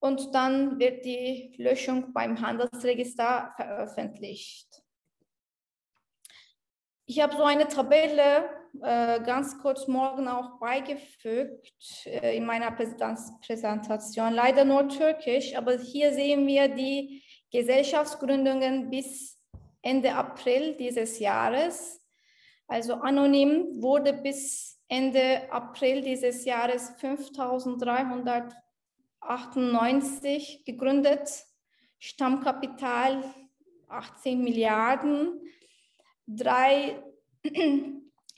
Und 0.00 0.34
dann 0.34 0.78
wird 0.78 1.04
die 1.04 1.54
Löschung 1.58 2.12
beim 2.12 2.40
Handelsregister 2.40 3.52
veröffentlicht. 3.54 4.82
Ich 7.04 7.20
habe 7.20 7.36
so 7.36 7.42
eine 7.42 7.68
Tabelle 7.68 8.48
äh, 8.82 9.20
ganz 9.20 9.58
kurz 9.58 9.88
morgen 9.88 10.28
auch 10.28 10.58
beigefügt 10.58 12.06
äh, 12.06 12.36
in 12.36 12.46
meiner 12.46 12.70
Präsentation. 12.70 14.32
Leider 14.32 14.64
nur 14.64 14.88
türkisch, 14.88 15.54
aber 15.56 15.76
hier 15.76 16.14
sehen 16.14 16.46
wir 16.46 16.68
die 16.68 17.22
Gesellschaftsgründungen 17.50 18.90
bis 18.90 19.38
Ende 19.82 20.14
April 20.14 20.76
dieses 20.76 21.18
Jahres. 21.18 22.00
Also 22.68 22.94
anonym 22.94 23.82
wurde 23.82 24.12
bis 24.12 24.80
Ende 24.88 25.50
April 25.50 26.02
dieses 26.02 26.44
Jahres 26.44 26.94
5398 29.22 30.64
gegründet, 30.64 31.44
Stammkapital 31.98 33.22
18 33.88 34.42
Milliarden, 34.42 35.40
drei 36.26 37.02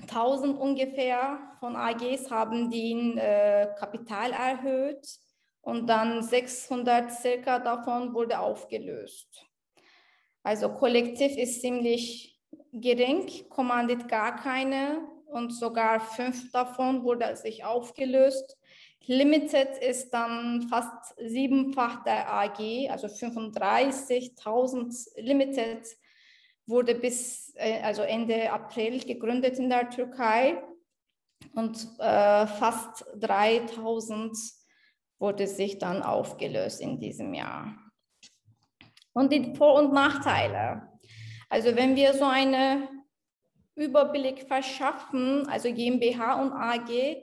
1000 0.03 0.59
ungefähr 0.59 1.38
von 1.61 1.77
AGs 1.77 2.31
haben 2.31 2.71
den 2.71 3.18
äh, 3.18 3.68
Kapital 3.79 4.33
erhöht 4.33 5.07
und 5.61 5.87
dann 5.87 6.23
600 6.23 7.12
circa 7.12 7.59
davon 7.59 8.12
wurde 8.14 8.38
aufgelöst. 8.40 9.47
Also 10.42 10.71
kollektiv 10.71 11.37
ist 11.37 11.61
ziemlich 11.61 12.40
gering, 12.73 13.49
Kommandit 13.49 14.09
gar 14.09 14.37
keine 14.37 15.07
und 15.27 15.51
sogar 15.51 16.01
fünf 16.01 16.51
davon 16.51 17.05
wurde 17.05 17.37
sich 17.37 17.64
aufgelöst. 17.64 18.59
Limited 19.07 19.79
ist 19.79 20.11
dann 20.11 20.69
fast 20.69 21.15
siebenfach 21.19 22.05
der 22.05 22.33
AG, 22.33 22.88
also 22.91 23.09
35.000 23.09 25.21
Limited 25.21 25.87
wurde 26.67 26.95
bis 26.95 27.53
äh, 27.57 27.81
also 27.83 28.03
Ende 28.03 28.53
April 28.53 29.01
gegründet 29.01 29.59
in 29.59 29.69
der 29.69 29.91
Türkei 29.91 30.62
und 31.55 31.77
äh, 31.99 32.47
fast 32.47 33.05
3000 33.19 34.37
wurde 35.19 35.47
sich 35.47 35.79
dann 35.79 36.03
aufgelöst 36.03 36.81
in 36.81 36.99
diesem 36.99 37.35
Jahr. 37.35 37.77
Und 39.12 39.33
die 39.33 39.55
Vor- 39.55 39.75
und 39.75 39.93
Nachteile. 39.93 40.88
Also 41.49 41.77
wenn 41.77 41.97
wir 41.97 42.15
so 42.15 42.25
einen 42.25 42.88
Überblick 43.75 44.47
verschaffen, 44.49 45.47
also 45.49 45.73
GmbH 45.73 46.41
und 46.41 46.53
AG, 46.53 47.17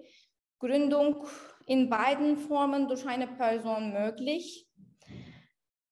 Gründung 0.59 1.25
in 1.69 1.89
beiden 1.89 2.35
Formen 2.35 2.87
durch 2.87 3.07
eine 3.07 3.27
Person 3.27 3.93
möglich 3.93 4.69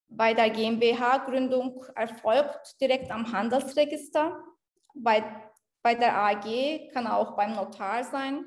bei 0.10 0.34
der 0.34 0.50
GmbH-Gründung 0.50 1.86
erfolgt 1.96 2.82
direkt 2.82 3.12
am 3.12 3.32
Handelsregister. 3.32 4.44
Bei, 4.96 5.24
bei 5.84 5.94
der 5.94 6.18
AG 6.18 6.90
kann 6.92 7.06
auch 7.06 7.36
beim 7.36 7.54
Notar 7.54 8.04
sein. 8.04 8.46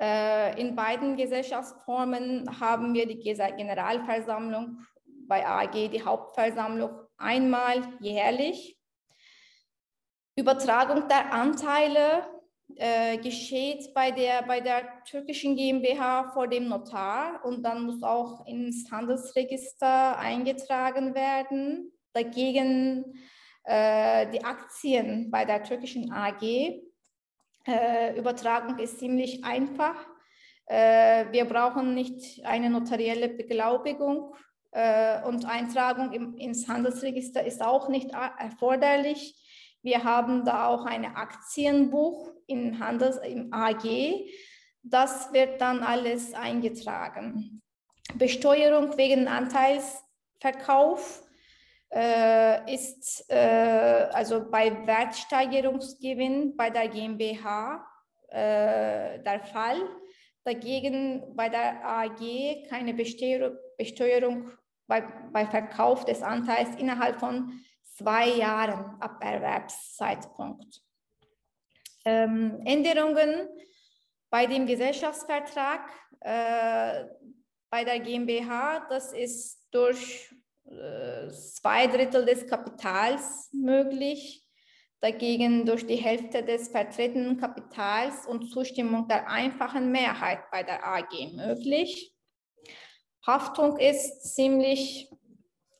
Äh, 0.00 0.58
in 0.58 0.74
beiden 0.74 1.16
Gesellschaftsformen 1.16 2.60
haben 2.60 2.94
wir 2.94 3.06
die 3.06 3.18
Generalversammlung, 3.18 4.86
bei 5.28 5.46
AG 5.46 5.90
die 5.90 6.02
Hauptversammlung 6.02 6.98
einmal 7.18 7.82
jährlich. 8.00 8.78
Übertragung 10.34 11.08
der 11.08 11.32
Anteile 11.32 12.26
äh, 12.76 13.18
geschieht 13.18 13.92
bei 13.94 14.10
der, 14.10 14.42
bei 14.42 14.60
der 14.60 15.02
türkischen 15.04 15.56
GmbH 15.56 16.30
vor 16.32 16.48
dem 16.48 16.68
Notar 16.68 17.44
und 17.44 17.62
dann 17.62 17.84
muss 17.86 18.02
auch 18.02 18.46
ins 18.46 18.90
Handelsregister 18.90 20.18
eingetragen 20.18 21.14
werden. 21.14 21.92
Dagegen 22.12 23.14
äh, 23.64 24.30
die 24.30 24.44
Aktien 24.44 25.30
bei 25.30 25.44
der 25.44 25.62
türkischen 25.62 26.12
AG. 26.12 26.42
Äh, 27.64 28.18
Übertragung 28.18 28.78
ist 28.78 28.98
ziemlich 28.98 29.44
einfach. 29.44 29.94
Äh, 30.66 31.26
wir 31.30 31.44
brauchen 31.44 31.94
nicht 31.94 32.44
eine 32.44 32.70
notarielle 32.70 33.28
Beglaubigung 33.28 34.34
äh, 34.72 35.22
und 35.22 35.44
Eintragung 35.44 36.12
im, 36.12 36.36
ins 36.36 36.68
Handelsregister 36.68 37.44
ist 37.44 37.62
auch 37.62 37.88
nicht 37.88 38.10
erforderlich. 38.12 39.38
Wir 39.82 40.04
haben 40.04 40.44
da 40.44 40.68
auch 40.68 40.84
ein 40.84 41.04
Aktienbuch 41.04 42.31
in 42.46 42.78
Handels, 42.78 43.18
im 43.18 43.52
AG. 43.52 43.84
Das 44.82 45.32
wird 45.32 45.60
dann 45.60 45.82
alles 45.82 46.34
eingetragen. 46.34 47.62
Besteuerung 48.14 48.96
wegen 48.96 49.28
Anteilsverkauf 49.28 51.22
äh, 51.94 52.74
ist 52.74 53.30
äh, 53.30 54.08
also 54.12 54.50
bei 54.50 54.86
Wertsteigerungsgewinn 54.86 56.56
bei 56.56 56.70
der 56.70 56.88
GmbH 56.88 57.86
äh, 58.28 59.22
der 59.22 59.40
Fall. 59.52 59.78
Dagegen 60.44 61.36
bei 61.36 61.48
der 61.48 61.86
AG 61.86 62.68
keine 62.68 62.94
Besteuerung 62.94 64.50
bei, 64.88 65.02
bei 65.32 65.46
Verkauf 65.46 66.04
des 66.04 66.22
Anteils 66.22 66.74
innerhalb 66.76 67.20
von 67.20 67.60
zwei 67.82 68.28
Jahren 68.28 69.00
ab 69.00 69.22
Erwerbszeitpunkt. 69.22 70.82
Ähm, 72.04 72.60
Änderungen 72.64 73.48
bei 74.30 74.46
dem 74.46 74.66
Gesellschaftsvertrag 74.66 75.88
äh, 76.20 77.04
bei 77.70 77.84
der 77.84 78.00
GmbH, 78.00 78.86
das 78.88 79.12
ist 79.12 79.68
durch 79.70 80.34
äh, 80.64 81.28
zwei 81.30 81.86
Drittel 81.86 82.24
des 82.24 82.46
Kapitals 82.46 83.50
möglich, 83.52 84.46
dagegen 85.00 85.64
durch 85.66 85.86
die 85.86 85.96
Hälfte 85.96 86.42
des 86.42 86.68
vertretenen 86.68 87.38
Kapitals 87.38 88.26
und 88.26 88.50
Zustimmung 88.50 89.08
der 89.08 89.28
einfachen 89.28 89.90
Mehrheit 89.90 90.50
bei 90.50 90.62
der 90.62 90.86
AG 90.86 91.32
möglich. 91.34 92.14
Haftung 93.26 93.78
ist 93.78 94.34
ziemlich 94.34 95.10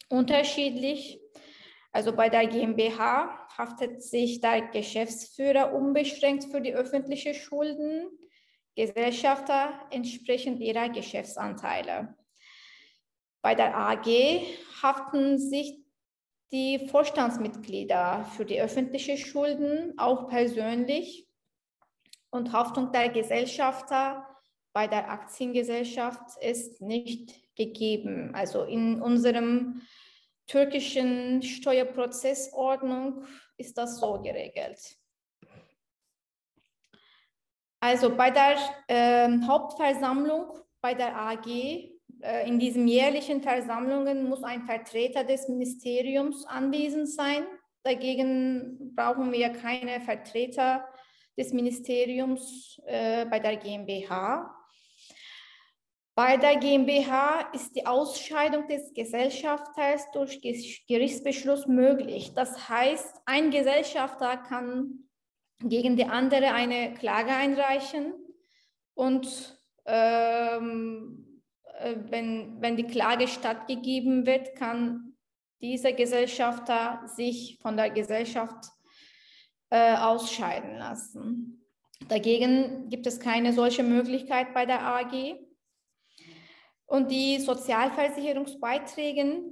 unterschiedlich. 0.09 1.21
Also 1.93 2.13
bei 2.13 2.29
der 2.29 2.47
GmbH 2.47 3.42
haftet 3.59 4.03
sich 4.03 4.41
der 4.41 4.62
Geschäftsführer 4.69 5.73
unbeschränkt 5.73 6.45
für 6.45 6.61
die 6.61 6.75
öffentlichen 6.75 7.35
Schulden, 7.35 8.09
Gesellschafter 8.75 9.87
entsprechend 9.91 10.61
ihrer 10.61 10.88
Geschäftsanteile. 10.88 12.17
Bei 13.43 13.55
der 13.55 13.77
AG 13.77 14.07
haften 14.83 15.38
sich 15.38 15.83
die 16.53 16.87
Vorstandsmitglieder 16.88 18.25
für 18.37 18.45
die 18.45 18.61
öffentlichen 18.61 19.17
Schulden 19.17 19.99
auch 19.99 20.29
persönlich 20.29 21.29
und 22.31 22.53
Haftung 22.53 22.93
der 22.93 23.09
Gesellschafter 23.09 24.27
bei 24.73 24.87
der 24.87 25.11
Aktiengesellschaft 25.11 26.38
ist 26.41 26.81
nicht 26.81 27.35
gegeben. 27.57 28.35
Also 28.35 28.65
in 28.65 29.03
unserem 29.03 29.83
türkischen 30.53 31.43
Steuerprozessordnung 31.43 33.25
ist 33.57 33.79
das 33.79 33.99
so 33.99 34.21
geregelt. 34.21 34.79
Also 37.81 38.15
bei 38.15 38.31
der 38.31 38.59
äh, 38.87 39.29
Hauptversammlung 39.47 40.59
bei 40.83 40.95
der 40.95 41.17
AG, 41.17 41.47
äh, 41.47 42.47
in 42.47 42.59
diesen 42.59 42.87
jährlichen 42.87 43.41
Versammlungen 43.41 44.29
muss 44.29 44.45
ein 44.45 44.62
Vertreter 44.62 45.25
des 45.25 45.49
Ministeriums 45.49 46.45
anwesend 46.47 47.09
sein. 47.09 47.45
Dagegen 47.83 48.95
brauchen 48.95 49.33
wir 49.33 49.51
keine 49.51 50.01
Vertreter 50.01 50.87
des 51.37 51.53
Ministeriums 51.53 52.79
äh, 52.85 53.25
bei 53.25 53.41
der 53.41 53.57
GmbH. 53.57 54.55
Bei 56.25 56.37
der 56.37 56.55
GmbH 56.55 57.51
ist 57.53 57.75
die 57.75 57.85
Ausscheidung 57.85 58.69
des 58.69 58.95
Gesellschafters 58.95 60.09
durch 60.13 60.41
Gerichtsbeschluss 60.87 61.67
möglich. 61.67 62.33
Das 62.33 62.69
heißt, 62.69 63.23
ein 63.27 63.51
Gesellschafter 63.51 64.37
kann 64.37 65.09
gegen 65.59 65.97
die 65.97 66.05
andere 66.05 66.53
eine 66.53 66.95
Klage 66.95 67.33
einreichen 67.33 68.15
und 68.95 69.61
ähm, 69.85 71.43
äh, 71.81 71.97
wenn, 72.11 72.61
wenn 72.61 72.77
die 72.77 72.87
Klage 72.87 73.27
stattgegeben 73.27 74.25
wird, 74.25 74.55
kann 74.55 75.17
dieser 75.61 75.93
Gesellschafter 75.93 77.03
sich 77.07 77.59
von 77.61 77.77
der 77.77 77.91
Gesellschaft 77.91 78.67
äh, 79.71 79.97
ausscheiden 79.97 80.77
lassen. 80.77 81.67
Dagegen 82.09 82.89
gibt 82.91 83.09
es 83.09 83.19
keine 83.19 83.53
solche 83.53 83.83
Möglichkeit 83.83 84.55
bei 84.55 84.67
der 84.67 84.87
AG. 84.87 85.35
Und 86.93 87.11
die 87.11 87.39
Sozialversicherungsbeiträge 87.39 89.45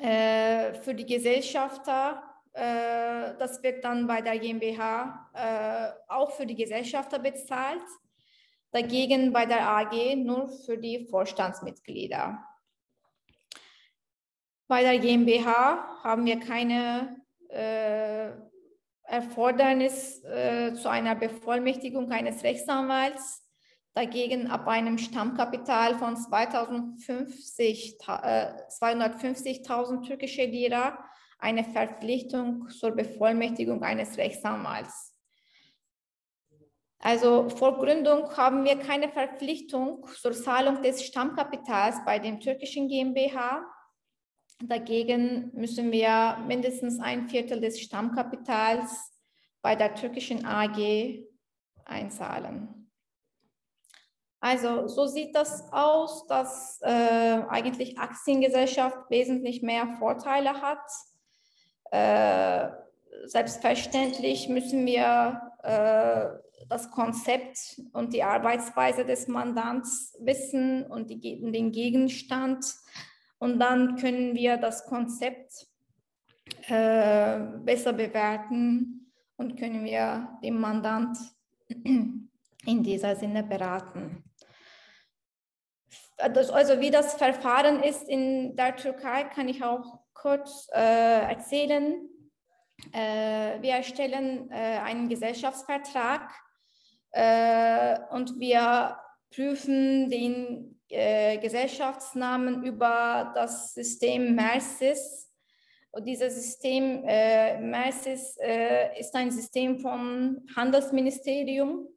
äh, 0.00 0.74
für 0.74 0.92
die 0.92 1.06
Gesellschafter 1.06 2.20
äh, 2.52 3.34
das 3.38 3.62
wird 3.62 3.84
dann 3.84 4.06
bei 4.06 4.20
der 4.20 4.38
GmbH 4.38 5.30
äh, 5.34 5.90
auch 6.08 6.32
für 6.32 6.44
die 6.44 6.54
Gesellschafter 6.54 7.18
bezahlt, 7.18 7.80
dagegen 8.72 9.32
bei 9.32 9.46
der 9.46 9.66
AG 9.68 10.16
nur 10.16 10.50
für 10.66 10.76
die 10.76 11.06
Vorstandsmitglieder. 11.06 12.44
Bei 14.68 14.82
der 14.82 14.98
GmbH 14.98 16.02
haben 16.02 16.26
wir 16.26 16.40
keine 16.40 17.22
äh, 17.50 18.30
Erfordernis 19.04 20.22
äh, 20.24 20.74
zu 20.74 20.90
einer 20.90 21.14
Bevollmächtigung 21.14 22.10
eines 22.10 22.42
Rechtsanwalts. 22.42 23.41
Dagegen 23.94 24.46
ab 24.46 24.68
einem 24.68 24.96
Stammkapital 24.96 25.98
von 25.98 26.16
2050, 26.16 27.98
äh, 28.08 28.52
250.000 28.68 30.06
türkische 30.06 30.46
Lira 30.46 30.98
eine 31.38 31.64
Verpflichtung 31.64 32.70
zur 32.70 32.92
Bevollmächtigung 32.92 33.82
eines 33.82 34.16
Rechtsanwalts. 34.16 35.12
Also 37.00 37.50
vor 37.50 37.78
Gründung 37.78 38.34
haben 38.36 38.64
wir 38.64 38.78
keine 38.78 39.08
Verpflichtung 39.10 40.06
zur 40.20 40.32
Zahlung 40.32 40.82
des 40.82 41.04
Stammkapitals 41.04 41.96
bei 42.06 42.20
dem 42.20 42.38
türkischen 42.38 42.88
GmbH. 42.88 43.66
Dagegen 44.62 45.50
müssen 45.52 45.90
wir 45.90 46.38
mindestens 46.46 47.00
ein 47.00 47.28
Viertel 47.28 47.60
des 47.60 47.80
Stammkapitals 47.80 49.10
bei 49.60 49.74
der 49.74 49.96
türkischen 49.96 50.46
AG 50.46 51.26
einzahlen. 51.84 52.81
Also 54.42 54.86
so 54.88 55.06
sieht 55.06 55.34
das 55.34 55.72
aus, 55.72 56.26
dass 56.26 56.78
äh, 56.82 57.40
eigentlich 57.48 57.98
Aktiengesellschaft 57.98 59.08
wesentlich 59.08 59.62
mehr 59.62 59.96
Vorteile 59.98 60.60
hat 60.60 60.82
äh, 61.92 62.70
selbstverständlich 63.26 64.48
müssen 64.48 64.86
wir 64.86 65.42
äh, 65.62 66.64
das 66.68 66.90
Konzept 66.90 67.82
und 67.92 68.14
die 68.14 68.22
Arbeitsweise 68.22 69.04
des 69.04 69.28
Mandants 69.28 70.16
wissen 70.20 70.86
und 70.86 71.10
die, 71.10 71.20
den 71.20 71.70
Gegenstand. 71.70 72.64
Und 73.38 73.60
dann 73.60 73.96
können 73.96 74.34
wir 74.34 74.56
das 74.56 74.86
Konzept 74.86 75.66
äh, 76.68 77.40
besser 77.62 77.92
bewerten 77.92 79.12
und 79.36 79.58
können 79.58 79.84
wir 79.84 80.38
den 80.42 80.58
Mandant 80.58 81.18
in 81.68 82.82
dieser 82.82 83.16
Sinne 83.16 83.42
beraten. 83.42 84.24
Also 86.22 86.80
wie 86.80 86.90
das 86.90 87.14
Verfahren 87.14 87.82
ist 87.82 88.08
in 88.08 88.54
der 88.54 88.76
Türkei, 88.76 89.24
kann 89.24 89.48
ich 89.48 89.64
auch 89.64 89.98
kurz 90.14 90.68
äh, 90.72 91.22
erzählen. 91.28 92.08
Äh, 92.92 93.60
wir 93.60 93.72
erstellen 93.72 94.48
äh, 94.50 94.78
einen 94.78 95.08
Gesellschaftsvertrag 95.08 96.30
äh, 97.10 97.98
und 98.10 98.38
wir 98.38 98.96
prüfen 99.34 100.10
den 100.10 100.80
äh, 100.88 101.38
Gesellschaftsnamen 101.38 102.62
über 102.62 103.32
das 103.34 103.74
System 103.74 104.36
MERSIS. 104.36 105.28
Und 105.90 106.06
dieses 106.06 106.36
System 106.36 107.04
äh, 107.04 107.58
MERSIS 107.58 108.38
ist 108.98 109.14
ein 109.14 109.30
System 109.30 109.80
vom 109.80 110.38
Handelsministerium. 110.54 111.88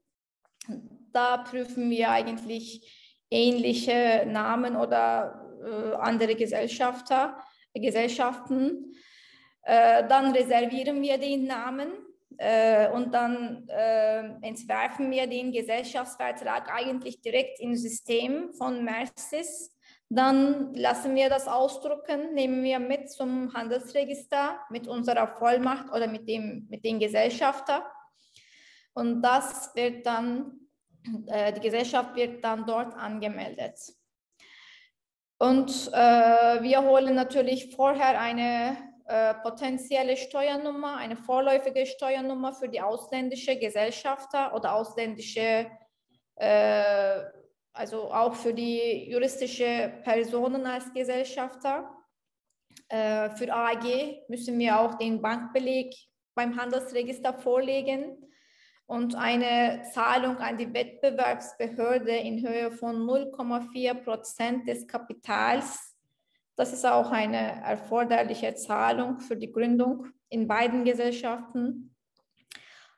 Da 1.14 1.38
prüfen 1.38 1.90
wir 1.92 2.10
eigentlich 2.10 3.05
ähnliche 3.30 4.26
Namen 4.28 4.76
oder 4.76 5.42
andere 6.00 6.36
Gesellschafter 6.36 7.38
Gesellschaften. 7.80 8.96
Äh, 9.64 10.08
dann 10.08 10.32
reservieren 10.32 11.02
wir 11.02 11.18
den 11.18 11.46
Namen 11.46 11.92
äh, 12.38 12.90
und 12.90 13.14
dann 13.14 13.68
äh, 13.68 14.20
entwerfen 14.42 15.12
wir 15.12 15.28
den 15.28 15.52
Gesellschaftsvertrag 15.52 16.72
eigentlich 16.74 17.22
direkt 17.22 17.60
im 17.60 17.76
System 17.76 18.54
von 18.54 18.84
Mercis. 18.84 19.72
Dann 20.08 20.74
lassen 20.76 21.16
wir 21.16 21.30
das 21.30 21.48
ausdrucken, 21.48 22.34
nehmen 22.36 22.64
wir 22.64 22.78
mit 22.80 23.10
zum 23.10 23.54
Handelsregister 23.54 24.60
mit 24.70 24.88
unserer 24.88 25.28
Vollmacht 25.28 25.92
oder 25.92 26.08
mit 26.08 26.30
dem 26.30 26.68
mit 26.70 26.86
den 26.86 27.00
Gesellschafter. 27.00 27.84
Und 28.94 29.24
das 29.24 29.76
wird 29.76 30.06
dann, 30.06 30.52
äh, 30.52 30.65
die 31.06 31.60
Gesellschaft 31.60 32.16
wird 32.16 32.44
dann 32.44 32.66
dort 32.66 32.96
angemeldet. 32.96 33.80
Und 35.38 35.92
äh, 35.94 36.62
wir 36.64 36.82
holen 36.82 37.16
natürlich 37.16 37.76
vorher 37.76 38.20
eine 38.20 38.78
äh, 39.08 39.34
potenzielle 39.36 40.18
Steuernummer, 40.18 40.98
eine 40.98 41.18
vorläufige 41.18 41.86
Steuernummer 41.86 42.54
für 42.54 42.70
die 42.70 42.82
ausländische 42.82 43.58
Gesellschafter 43.58 44.56
oder 44.56 44.74
ausländische 44.74 45.68
äh, 46.36 47.22
also 47.76 48.12
auch 48.12 48.34
für 48.34 48.54
die 48.54 49.10
juristische 49.12 50.00
Personen 50.04 50.66
als 50.66 50.94
Gesellschafter. 50.94 51.94
Äh, 52.88 53.30
für 53.32 53.54
AG 53.54 54.24
müssen 54.30 54.58
wir 54.58 54.80
auch 54.80 54.96
den 54.96 55.22
Bankbeleg 55.22 55.94
beim 56.36 56.56
Handelsregister 56.56 57.34
vorlegen 57.34 58.18
und 58.88 59.16
eine 59.16 59.82
Zahlung 59.94 60.38
an 60.38 60.58
die 60.58 60.72
Wettbewerbsbehörde 60.74 62.16
in 62.16 62.48
Höhe 62.48 62.72
von 62.72 62.98
0,4 62.98 63.94
Prozent 63.96 64.68
des 64.68 64.88
Kapitals. 64.88 65.96
Das 66.56 66.72
ist 66.72 66.86
auch 66.86 67.12
eine 67.12 67.64
erforderliche 67.64 68.54
Zahlung 68.56 69.20
für 69.20 69.36
die 69.36 69.52
Gründung 69.52 70.08
in 70.30 70.48
beiden 70.48 70.86
Gesellschaften. 70.86 71.96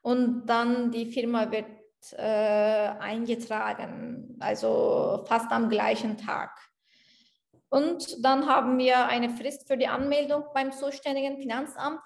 Und 0.01 0.45
dann 0.45 0.91
die 0.91 1.05
Firma 1.05 1.51
wird 1.51 1.65
äh, 2.11 2.21
eingetragen, 2.99 4.37
also 4.39 5.23
fast 5.27 5.51
am 5.51 5.69
gleichen 5.69 6.17
Tag. 6.17 6.51
Und 7.69 8.23
dann 8.23 8.47
haben 8.47 8.77
wir 8.77 9.07
eine 9.07 9.29
Frist 9.29 9.67
für 9.67 9.77
die 9.77 9.87
Anmeldung 9.87 10.45
beim 10.53 10.71
zuständigen 10.71 11.37
Finanzamt. 11.37 12.03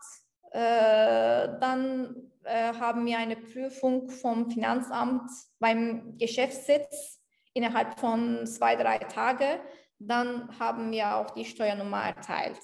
Äh, 0.51 1.59
dann 1.59 2.30
äh, 2.43 2.73
haben 2.73 3.05
wir 3.05 3.17
eine 3.17 3.35
Prüfung 3.35 4.09
vom 4.09 4.49
Finanzamt 4.49 5.29
beim 5.59 6.17
Geschäftssitz 6.17 7.21
innerhalb 7.53 7.99
von 7.99 8.45
zwei, 8.47 8.75
drei 8.75 8.97
Tagen. 8.99 9.59
Dann 9.99 10.57
haben 10.59 10.91
wir 10.91 11.15
auch 11.15 11.31
die 11.31 11.45
Steuernummer 11.45 12.03
erteilt. 12.03 12.59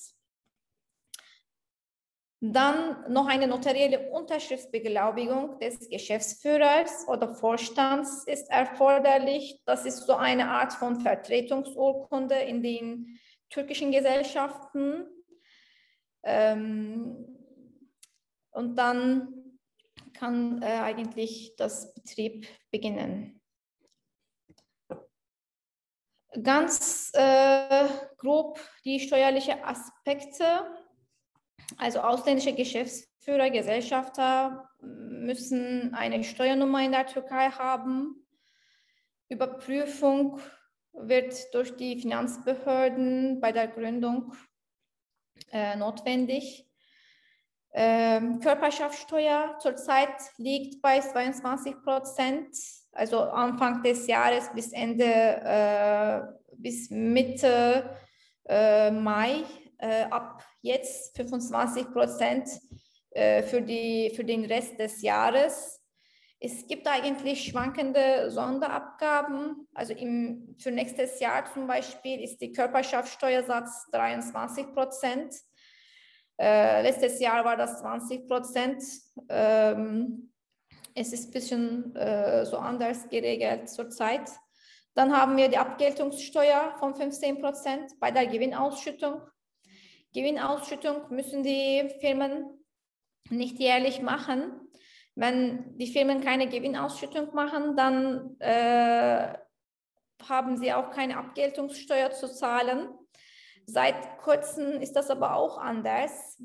Dann 2.40 3.12
noch 3.12 3.28
eine 3.28 3.48
notarielle 3.48 4.12
Unterschriftsbeglaubigung 4.12 5.58
des 5.60 5.90
Geschäftsführers 5.90 7.08
oder 7.08 7.34
Vorstands 7.34 8.26
ist 8.28 8.50
erforderlich. 8.52 9.60
Das 9.66 9.86
ist 9.86 10.06
so 10.06 10.16
eine 10.16 10.50
Art 10.50 10.74
von 10.74 11.00
Vertretungsurkunde 11.00 12.36
in 12.36 12.62
den 12.62 13.20
türkischen 13.50 13.92
Gesellschaften. 13.92 15.08
Ähm, 16.24 17.26
und 18.52 18.76
dann 18.76 19.37
kann 20.17 20.62
äh, 20.62 20.65
eigentlich 20.65 21.56
das 21.58 21.93
Betrieb 21.93 22.47
beginnen. 22.71 23.41
Ganz 26.43 27.12
äh, 27.13 27.88
grob 28.17 28.60
die 28.84 28.99
steuerlichen 28.99 29.63
Aspekte 29.63 30.65
also 31.75 31.99
ausländische 31.99 32.53
Geschäftsführer, 32.53 33.49
Gesellschafter 33.49 34.69
müssen 34.82 35.93
eine 35.93 36.23
Steuernummer 36.23 36.84
in 36.84 36.91
der 36.91 37.08
Türkei 37.08 37.49
haben. 37.49 38.25
Überprüfung 39.27 40.39
wird 40.93 41.53
durch 41.53 41.75
die 41.75 41.99
Finanzbehörden 41.99 43.41
bei 43.41 43.51
der 43.51 43.67
Gründung 43.67 44.34
äh, 45.51 45.75
notwendig. 45.75 46.66
Ähm, 47.80 48.40
Körperschaftssteuer 48.40 49.56
zurzeit 49.60 50.10
liegt 50.38 50.82
bei 50.82 51.00
22 51.00 51.76
Prozent, 51.84 52.48
also 52.92 53.20
Anfang 53.20 53.84
des 53.84 54.08
Jahres 54.08 54.50
bis 54.56 54.74
Ende, 54.74 55.06
äh, 55.06 56.22
bis 56.58 56.90
Mitte 56.90 57.96
äh, 58.50 58.90
Mai 58.90 59.44
äh, 59.78 60.06
ab 60.06 60.44
jetzt 60.63 61.16
25 61.18 61.92
Prozent 61.92 62.50
äh, 63.12 63.44
für, 63.44 63.60
für 63.60 64.24
den 64.24 64.46
Rest 64.46 64.80
des 64.80 65.04
Jahres. 65.04 65.80
Es 66.40 66.66
gibt 66.66 66.88
eigentlich 66.88 67.44
schwankende 67.44 68.32
Sonderabgaben. 68.32 69.68
Also 69.76 69.94
im, 69.94 70.56
für 70.58 70.72
nächstes 70.72 71.20
Jahr 71.20 71.46
zum 71.54 71.68
Beispiel 71.68 72.24
ist 72.24 72.42
die 72.42 72.54
Körperschaftssteuersatz 72.54 73.92
23 73.92 74.74
Prozent. 74.74 75.36
Äh, 76.39 76.84
letztes 76.84 77.19
Jahr 77.19 77.43
war 77.43 77.58
das 77.58 77.80
20 77.82 78.28
Prozent. 78.28 78.84
Ähm, 79.30 80.32
es 80.93 81.13
ist 81.13 81.30
ein 81.30 81.32
bisschen 81.32 81.95
äh, 81.95 82.45
so 82.45 82.58
anders 82.58 83.08
geregelt 83.10 83.69
zurzeit. 83.69 84.30
Dann 84.93 85.15
haben 85.15 85.38
wir 85.38 85.47
die 85.47 85.58
Abgeltungssteuer 85.58 86.76
von 86.80 86.95
15 86.95 87.39
Prozent 87.39 88.00
bei 88.00 88.12
der 88.12 88.28
Gewinnausschüttung. 88.28 89.21
Gewinnausschüttung 90.13 91.04
müssen 91.10 91.43
die 91.43 91.88
Firmen 92.00 92.45
nicht 93.30 93.60
jährlich 93.60 94.02
machen. 94.02 94.67
Wenn 95.13 95.78
die 95.78 95.88
Firmen 95.88 96.21
keine 96.21 96.47
Gewinnausschüttung 96.47 97.34
machen, 97.34 97.76
dann 97.76 98.39
äh, 98.39 99.38
haben 100.28 100.58
sie 100.58 100.73
auch 100.73 100.91
keine 100.91 101.17
Abgeltungssteuer 101.17 102.12
zu 102.12 102.32
zahlen. 102.32 102.89
Seit 103.69 104.17
kurzem 104.19 104.82
ist 104.82 104.93
das 104.93 105.10
aber 105.10 105.36
auch 105.36 105.58
anders. 105.58 106.41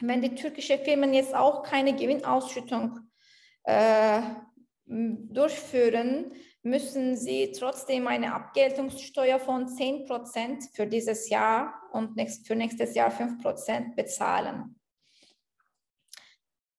Wenn 0.00 0.20
die 0.20 0.34
türkischen 0.34 0.80
Firmen 0.80 1.14
jetzt 1.14 1.34
auch 1.34 1.62
keine 1.62 1.94
Gewinnausschüttung 1.94 2.98
äh, 3.62 4.20
durchführen, 4.84 6.32
müssen 6.64 7.16
sie 7.16 7.52
trotzdem 7.52 8.08
eine 8.08 8.34
Abgeltungssteuer 8.34 9.38
von 9.38 9.68
10 9.68 10.06
Prozent 10.06 10.64
für 10.74 10.86
dieses 10.86 11.28
Jahr 11.28 11.80
und 11.92 12.20
für 12.44 12.56
nächstes 12.56 12.94
Jahr 12.96 13.12
5 13.12 13.40
Prozent 13.40 13.94
bezahlen. 13.94 14.80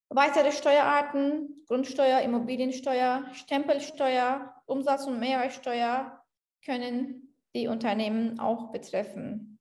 Weitere 0.09 0.51
Steuerarten, 0.51 1.63
Grundsteuer, 1.67 2.19
Immobiliensteuer, 2.19 3.25
Stempelsteuer, 3.33 4.53
Umsatz- 4.65 5.07
und 5.07 5.19
Mehrwertsteuer 5.19 6.21
können 6.65 7.33
die 7.55 7.67
Unternehmen 7.67 8.39
auch 8.39 8.71
betreffen. 8.71 9.52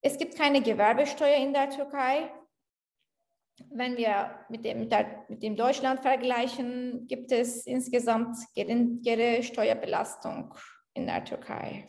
Es 0.00 0.16
gibt 0.16 0.36
keine 0.36 0.62
Gewerbesteuer 0.62 1.36
in 1.36 1.52
der 1.52 1.70
Türkei 1.70 2.30
wenn 3.70 3.96
wir 3.96 4.38
mit 4.48 4.64
dem, 4.64 4.88
mit 5.28 5.42
dem 5.42 5.56
Deutschland 5.56 6.00
vergleichen, 6.00 7.06
gibt 7.06 7.32
es 7.32 7.66
insgesamt 7.66 8.36
geringere 8.54 9.42
Steuerbelastung 9.42 10.54
in 10.94 11.06
der 11.06 11.24
Türkei. 11.24 11.86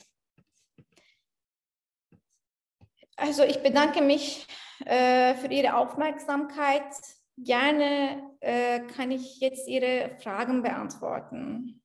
Also 3.15 3.43
ich 3.43 3.61
bedanke 3.61 4.01
mich 4.01 4.47
äh, 4.85 5.35
für 5.35 5.47
Ihre 5.47 5.75
Aufmerksamkeit. 5.75 6.93
Gerne 7.37 8.35
äh, 8.39 8.81
kann 8.81 9.11
ich 9.11 9.39
jetzt 9.39 9.67
Ihre 9.67 10.17
Fragen 10.21 10.61
beantworten. 10.61 11.78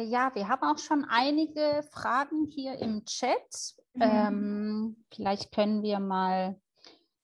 Äh, 0.00 0.04
ja, 0.04 0.30
wir 0.34 0.48
haben 0.48 0.62
auch 0.62 0.78
schon 0.78 1.04
einige 1.08 1.82
Fragen 1.90 2.46
hier 2.46 2.78
im 2.78 3.04
Chat. 3.04 3.74
Mhm. 3.94 4.02
Ähm, 4.02 5.04
vielleicht 5.12 5.52
können 5.52 5.82
wir 5.82 6.00
mal 6.00 6.56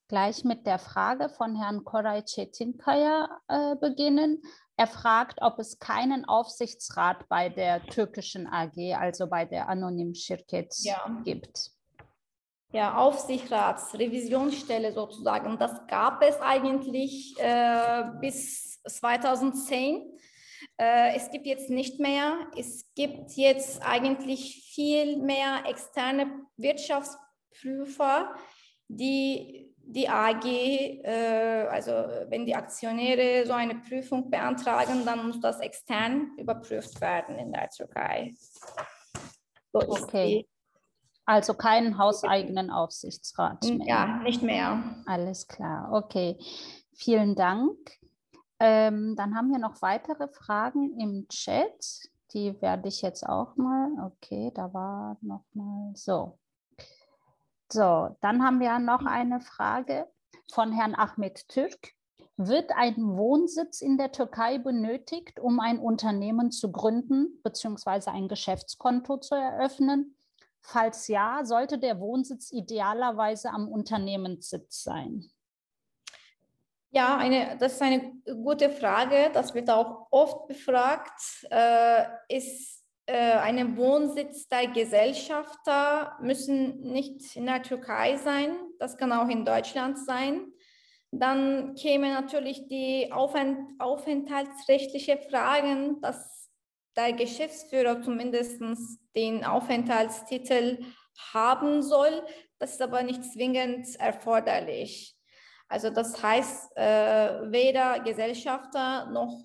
gleich 0.07 0.43
mit 0.43 0.65
der 0.65 0.79
Frage 0.79 1.29
von 1.29 1.55
Herrn 1.55 1.83
Koray 1.83 2.23
Çetinkaya 2.23 3.29
äh, 3.47 3.75
beginnen. 3.75 4.41
Er 4.77 4.87
fragt, 4.87 5.41
ob 5.41 5.59
es 5.59 5.79
keinen 5.79 6.25
Aufsichtsrat 6.25 7.27
bei 7.27 7.49
der 7.49 7.83
türkischen 7.87 8.47
AG, 8.47 8.95
also 8.95 9.27
bei 9.27 9.43
der 9.43 9.67
Anonym 9.69 10.13
Şirket, 10.13 10.73
ja. 10.79 11.03
gibt. 11.23 11.71
Ja, 12.71 12.97
Aufsichtsrats, 12.97 13.93
Revisionsstelle 13.95 14.91
sozusagen, 14.91 15.57
das 15.57 15.87
gab 15.87 16.21
es 16.21 16.39
eigentlich 16.41 17.33
äh, 17.39 18.03
bis 18.21 18.81
2010. 18.83 20.17
Äh, 20.77 21.15
es 21.15 21.31
gibt 21.31 21.45
jetzt 21.45 21.69
nicht 21.69 21.99
mehr. 21.99 22.47
Es 22.57 22.85
gibt 22.95 23.31
jetzt 23.33 23.81
eigentlich 23.85 24.71
viel 24.73 25.17
mehr 25.17 25.63
externe 25.65 26.41
Wirtschaftsprüfer, 26.57 28.35
die 28.87 29.73
die 29.89 30.09
AG, 30.09 30.45
äh, 30.45 31.67
also 31.69 31.91
wenn 32.27 32.45
die 32.45 32.55
Aktionäre 32.55 33.45
so 33.45 33.53
eine 33.53 33.75
Prüfung 33.75 34.29
beantragen, 34.29 35.05
dann 35.05 35.27
muss 35.27 35.39
das 35.39 35.59
extern 35.61 36.31
überprüft 36.37 36.99
werden 36.99 37.39
in 37.39 37.53
der 37.53 37.69
Türkei. 37.69 38.33
So 39.71 39.79
okay. 39.79 40.45
Also 41.25 41.53
keinen 41.53 41.97
hauseigenen 41.97 42.69
Aufsichtsrat 42.69 43.63
mehr. 43.63 43.87
Ja, 43.87 44.07
nicht 44.23 44.41
mehr. 44.41 44.81
Alles 45.05 45.47
klar, 45.47 45.89
okay. 45.93 46.37
Vielen 46.95 47.35
Dank. 47.35 47.77
Ähm, 48.59 49.15
dann 49.15 49.35
haben 49.35 49.51
wir 49.51 49.59
noch 49.59 49.81
weitere 49.81 50.27
Fragen 50.27 50.99
im 50.99 51.27
Chat. 51.27 52.09
Die 52.33 52.59
werde 52.61 52.87
ich 52.87 53.01
jetzt 53.01 53.27
auch 53.27 53.55
mal. 53.55 53.89
Okay, 54.05 54.51
da 54.53 54.73
war 54.73 55.17
noch 55.21 55.45
mal 55.53 55.91
so. 55.95 56.39
So, 57.71 58.15
dann 58.21 58.43
haben 58.43 58.59
wir 58.59 58.79
noch 58.79 59.05
eine 59.05 59.41
Frage 59.41 60.07
von 60.51 60.71
Herrn 60.71 60.95
Ahmed 60.95 61.47
Türk. 61.49 61.93
Wird 62.37 62.71
ein 62.75 62.95
Wohnsitz 63.17 63.81
in 63.81 63.97
der 63.97 64.11
Türkei 64.11 64.57
benötigt, 64.59 65.39
um 65.39 65.59
ein 65.59 65.79
Unternehmen 65.79 66.51
zu 66.51 66.71
gründen 66.71 67.41
bzw. 67.43 68.11
ein 68.11 68.27
Geschäftskonto 68.27 69.17
zu 69.17 69.35
eröffnen? 69.35 70.15
Falls 70.61 71.07
ja, 71.07 71.45
sollte 71.45 71.79
der 71.79 71.99
Wohnsitz 71.99 72.51
idealerweise 72.51 73.49
am 73.51 73.67
Unternehmenssitz 73.67 74.83
sein? 74.83 75.29
Ja, 76.91 77.17
eine, 77.17 77.57
das 77.59 77.73
ist 77.73 77.81
eine 77.81 78.13
gute 78.25 78.69
Frage. 78.69 79.29
Das 79.33 79.53
wird 79.53 79.69
auch 79.69 80.07
oft 80.09 80.47
befragt. 80.47 81.19
Äh, 81.49 82.05
ist 82.29 82.83
äh, 83.07 83.37
ein 83.37 83.77
Wohnsitz 83.77 84.47
der 84.47 84.67
Gesellschafter 84.67 86.17
müssen 86.21 86.79
nicht 86.81 87.35
in 87.35 87.45
der 87.45 87.61
Türkei 87.61 88.17
sein. 88.17 88.55
Das 88.79 88.97
kann 88.97 89.11
auch 89.11 89.29
in 89.29 89.45
Deutschland 89.45 89.97
sein. 89.97 90.51
Dann 91.11 91.75
kämen 91.75 92.13
natürlich 92.13 92.67
die 92.67 93.11
Aufent 93.11 93.59
aufenthaltsrechtliche 93.79 95.17
Fragen, 95.17 96.01
dass 96.01 96.49
der 96.97 97.13
Geschäftsführer 97.13 98.01
zumindest 98.01 98.61
den 99.15 99.45
Aufenthaltstitel 99.45 100.79
haben 101.33 101.81
soll. 101.81 102.23
Das 102.59 102.73
ist 102.73 102.81
aber 102.81 103.03
nicht 103.03 103.23
zwingend 103.23 103.87
erforderlich. 103.99 105.16
Also 105.69 105.89
das 105.89 106.21
heißt, 106.21 106.77
äh, 106.77 107.51
weder 107.51 107.99
Gesellschafter 107.99 109.07
noch 109.07 109.43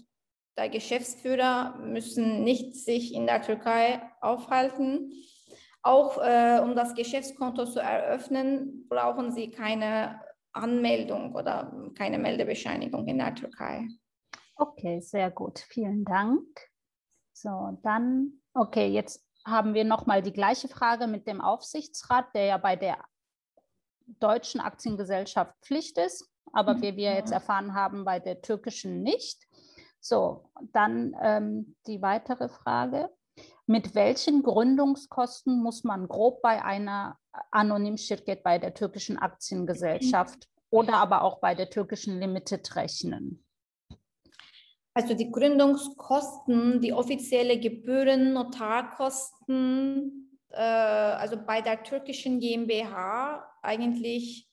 der 0.57 0.69
Geschäftsführer 0.69 1.79
müssen 1.79 2.45
nicht 2.45 2.77
sich 2.77 3.15
in 3.15 3.27
der 3.27 3.43
Türkei 3.43 4.03
aufhalten. 4.21 5.13
Auch 5.83 6.19
äh, 6.19 6.61
um 6.63 6.77
das 6.77 6.95
Geschäftskonto 6.95 7.65
zu 7.65 7.81
eröffnen, 7.81 8.87
brauchen 8.89 9.33
sie 9.33 9.51
keine 9.51 10.21
Anmeldung 10.53 11.35
oder 11.35 11.75
keine 11.97 12.19
Meldebescheinigung 12.19 13.09
in 13.09 13.19
der 13.19 13.35
Türkei. 13.35 13.89
Okay, 14.57 15.01
sehr 15.01 15.31
gut. 15.31 15.59
Vielen 15.59 16.05
Dank. 16.05 16.47
So, 17.33 17.79
dann, 17.83 18.41
okay, 18.55 18.87
jetzt 18.89 19.27
haben 19.45 19.75
wir 19.75 19.85
nochmal 19.85 20.23
die 20.23 20.33
gleiche 20.33 20.69
Frage 20.69 21.09
mit 21.09 21.27
dem 21.27 21.41
Aufsichtsrat, 21.41 22.27
der 22.35 22.45
ja 22.45 22.59
bei 22.59 22.77
der 22.77 22.99
deutschen 24.21 24.61
Aktiengesellschaft 24.61 25.55
Pflicht 25.63 25.99
ist, 25.99 26.29
aber 26.53 26.81
wie 26.83 26.97
wir 26.97 27.15
jetzt 27.15 27.33
erfahren 27.33 27.75
haben, 27.75 28.05
bei 28.05 28.19
der 28.19 28.43
türkischen 28.43 29.03
nicht. 29.03 29.47
So, 30.01 30.51
dann 30.73 31.17
ähm, 31.23 31.77
die 31.87 32.03
weitere 32.03 32.49
Frage. 32.49 33.09
Mit 33.67 33.95
welchen 33.95 34.43
Gründungskosten 34.43 35.63
muss 35.63 35.85
man 35.85 36.09
grob 36.09 36.43
bei 36.43 36.63
einer 36.65 37.19
Anonym 37.51 37.97
Şirket 37.97 38.43
bei 38.43 38.59
der 38.59 38.75
türkischen 38.75 39.19
Aktiengesellschaft 39.19 40.49
oder 40.71 40.95
aber 40.95 41.23
auch 41.23 41.41
bei 41.41 41.55
der 41.55 41.71
türkischen 41.71 42.19
Limited 42.19 42.75
rechnen? 42.77 43.45
Also 44.95 45.15
die 45.15 45.31
Gründungskosten, 45.31 46.81
die 46.81 46.93
offizielle 46.93 47.59
Gebühren, 47.59 48.35
Notarkosten, 48.35 50.22
äh, 50.53 50.61
also 50.61 51.37
bei 51.37 51.61
der 51.61 51.83
türkischen 51.83 52.41
GmbH 52.41 53.45
eigentlich 53.63 54.49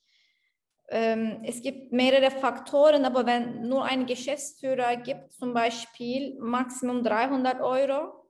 ähm, 0.90 1.42
es 1.44 1.62
gibt 1.62 1.92
mehrere 1.92 2.32
Faktoren, 2.32 3.04
aber 3.04 3.24
wenn 3.24 3.68
nur 3.68 3.84
ein 3.84 4.06
Geschäftsführer 4.06 4.96
gibt, 4.96 5.32
zum 5.32 5.54
Beispiel 5.54 6.36
Maximum 6.40 7.04
300 7.04 7.60
Euro, 7.60 8.28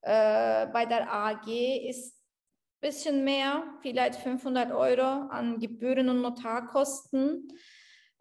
äh, 0.00 0.66
bei 0.68 0.86
der 0.86 1.12
AG 1.12 1.46
ist 1.86 2.14
ein 2.14 2.88
bisschen 2.88 3.24
mehr, 3.24 3.62
vielleicht 3.82 4.16
500 4.20 4.72
Euro 4.72 5.02
an 5.02 5.60
Gebühren 5.60 6.08
und 6.08 6.22
Notarkosten. 6.22 7.48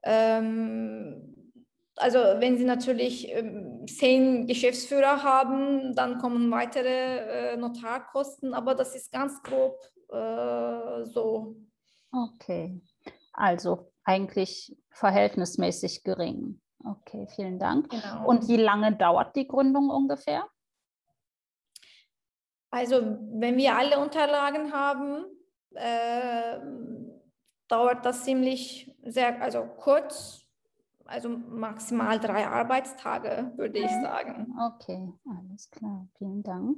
Ähm, 0.04 1.41
also 1.98 2.20
wenn 2.20 2.58
Sie 2.58 2.64
natürlich 2.64 3.30
ähm, 3.30 3.86
zehn 3.88 4.48
Geschäftsführer 4.48 5.24
haben, 5.24 5.96
dann 5.96 6.18
kommen 6.20 6.50
weitere 6.52 7.54
äh, 7.54 7.58
Notarkosten, 7.58 8.54
aber 8.54 8.76
das 8.76 8.96
ist 8.96 9.12
ganz 9.12 9.42
grob 9.44 9.78
äh, 10.12 11.04
so. 11.06 11.56
Okay. 12.12 12.82
Also 13.34 13.92
eigentlich 14.04 14.76
verhältnismäßig 14.90 16.04
gering. 16.04 16.62
Okay, 16.84 17.28
vielen 17.36 17.60
Dank. 17.60 17.90
Genau. 17.90 18.28
Und 18.28 18.48
wie 18.48 18.58
lange 18.58 18.96
dauert 18.96 19.36
die 19.36 19.48
Gründung 19.48 19.90
ungefähr? 19.90 20.48
Also 22.72 23.02
wenn 23.34 23.58
wir 23.58 23.76
alle 23.76 24.00
Unterlagen 24.00 24.72
haben, 24.74 25.26
äh, 25.76 26.58
dauert 27.68 28.06
das 28.06 28.24
ziemlich 28.24 28.94
sehr, 29.04 29.42
also 29.42 29.66
kurz, 29.78 30.46
also 31.12 31.30
maximal 31.30 32.20
drei 32.20 32.48
Arbeitstage, 32.48 33.52
würde 33.56 33.80
ich 33.80 33.92
sagen. 33.92 34.56
Okay, 34.74 35.14
alles 35.26 35.70
klar, 35.70 36.08
vielen 36.18 36.42
Dank. 36.42 36.78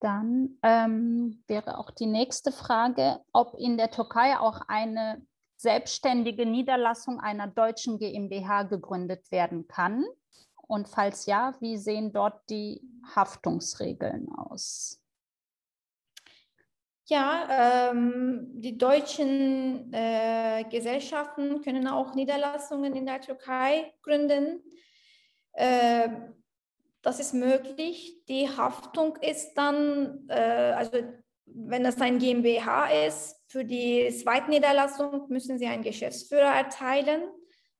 Dann 0.00 0.58
ähm, 0.62 1.42
wäre 1.46 1.78
auch 1.78 1.90
die 1.90 2.06
nächste 2.06 2.52
Frage, 2.52 3.20
ob 3.32 3.54
in 3.58 3.76
der 3.76 3.90
Türkei 3.90 4.38
auch 4.38 4.60
eine 4.68 5.26
selbstständige 5.56 6.46
Niederlassung 6.46 7.20
einer 7.20 7.46
deutschen 7.46 7.98
GmbH 7.98 8.64
gegründet 8.64 9.30
werden 9.32 9.66
kann. 9.66 10.04
Und 10.66 10.88
falls 10.88 11.26
ja, 11.26 11.54
wie 11.60 11.78
sehen 11.78 12.12
dort 12.12 12.48
die 12.50 12.82
Haftungsregeln 13.14 14.28
aus? 14.30 15.00
Ja, 17.06 17.90
ähm, 17.90 18.48
die 18.54 18.78
deutschen 18.78 19.92
äh, 19.92 20.64
Gesellschaften 20.70 21.60
können 21.60 21.86
auch 21.86 22.14
Niederlassungen 22.14 22.96
in 22.96 23.04
der 23.04 23.20
Türkei 23.20 23.92
gründen. 24.02 24.62
Äh, 25.52 26.08
das 27.02 27.20
ist 27.20 27.34
möglich. 27.34 28.24
Die 28.26 28.48
Haftung 28.48 29.16
ist 29.20 29.52
dann, 29.54 30.26
äh, 30.28 30.72
also 30.74 30.92
wenn 31.44 31.84
das 31.84 32.00
ein 32.00 32.18
GmbH 32.18 32.86
ist, 33.06 33.38
für 33.48 33.66
die 33.66 34.08
Zweitniederlassung 34.08 35.26
müssen 35.28 35.58
Sie 35.58 35.66
einen 35.66 35.82
Geschäftsführer 35.82 36.54
erteilen 36.54 37.22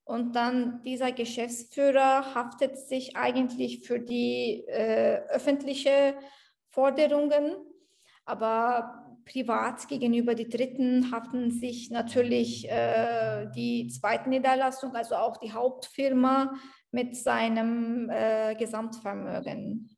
und 0.05 0.37
dann 0.37 0.83
dieser 0.83 1.13
Geschäftsführer 1.13 2.35
haftet 2.35 2.77
sich 2.77 3.17
eigentlich 3.17 3.87
für 3.87 3.99
die 3.99 4.65
äh, 4.67 5.23
öffentliche 5.31 6.15
Forderungen, 6.69 7.57
aber 8.27 9.04
privat 9.25 9.89
gegenüber 9.89 10.35
die 10.35 10.49
Dritten 10.49 11.11
haften 11.11 11.51
sich 11.51 11.91
natürlich 11.91 12.69
äh, 12.71 13.51
die 13.55 13.89
Zweitniederlassung, 13.89 14.95
also 14.95 15.17
auch 15.17 15.37
die 15.39 15.53
Hauptfirma 15.53 16.55
mit 16.91 17.17
seinem 17.17 18.09
äh, 18.11 18.55
Gesamtvermögen. 18.55 19.97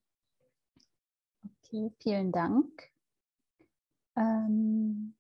Okay, 1.65 1.93
vielen 2.01 2.33
Dank. 2.33 2.91
Ähm, 4.17 5.15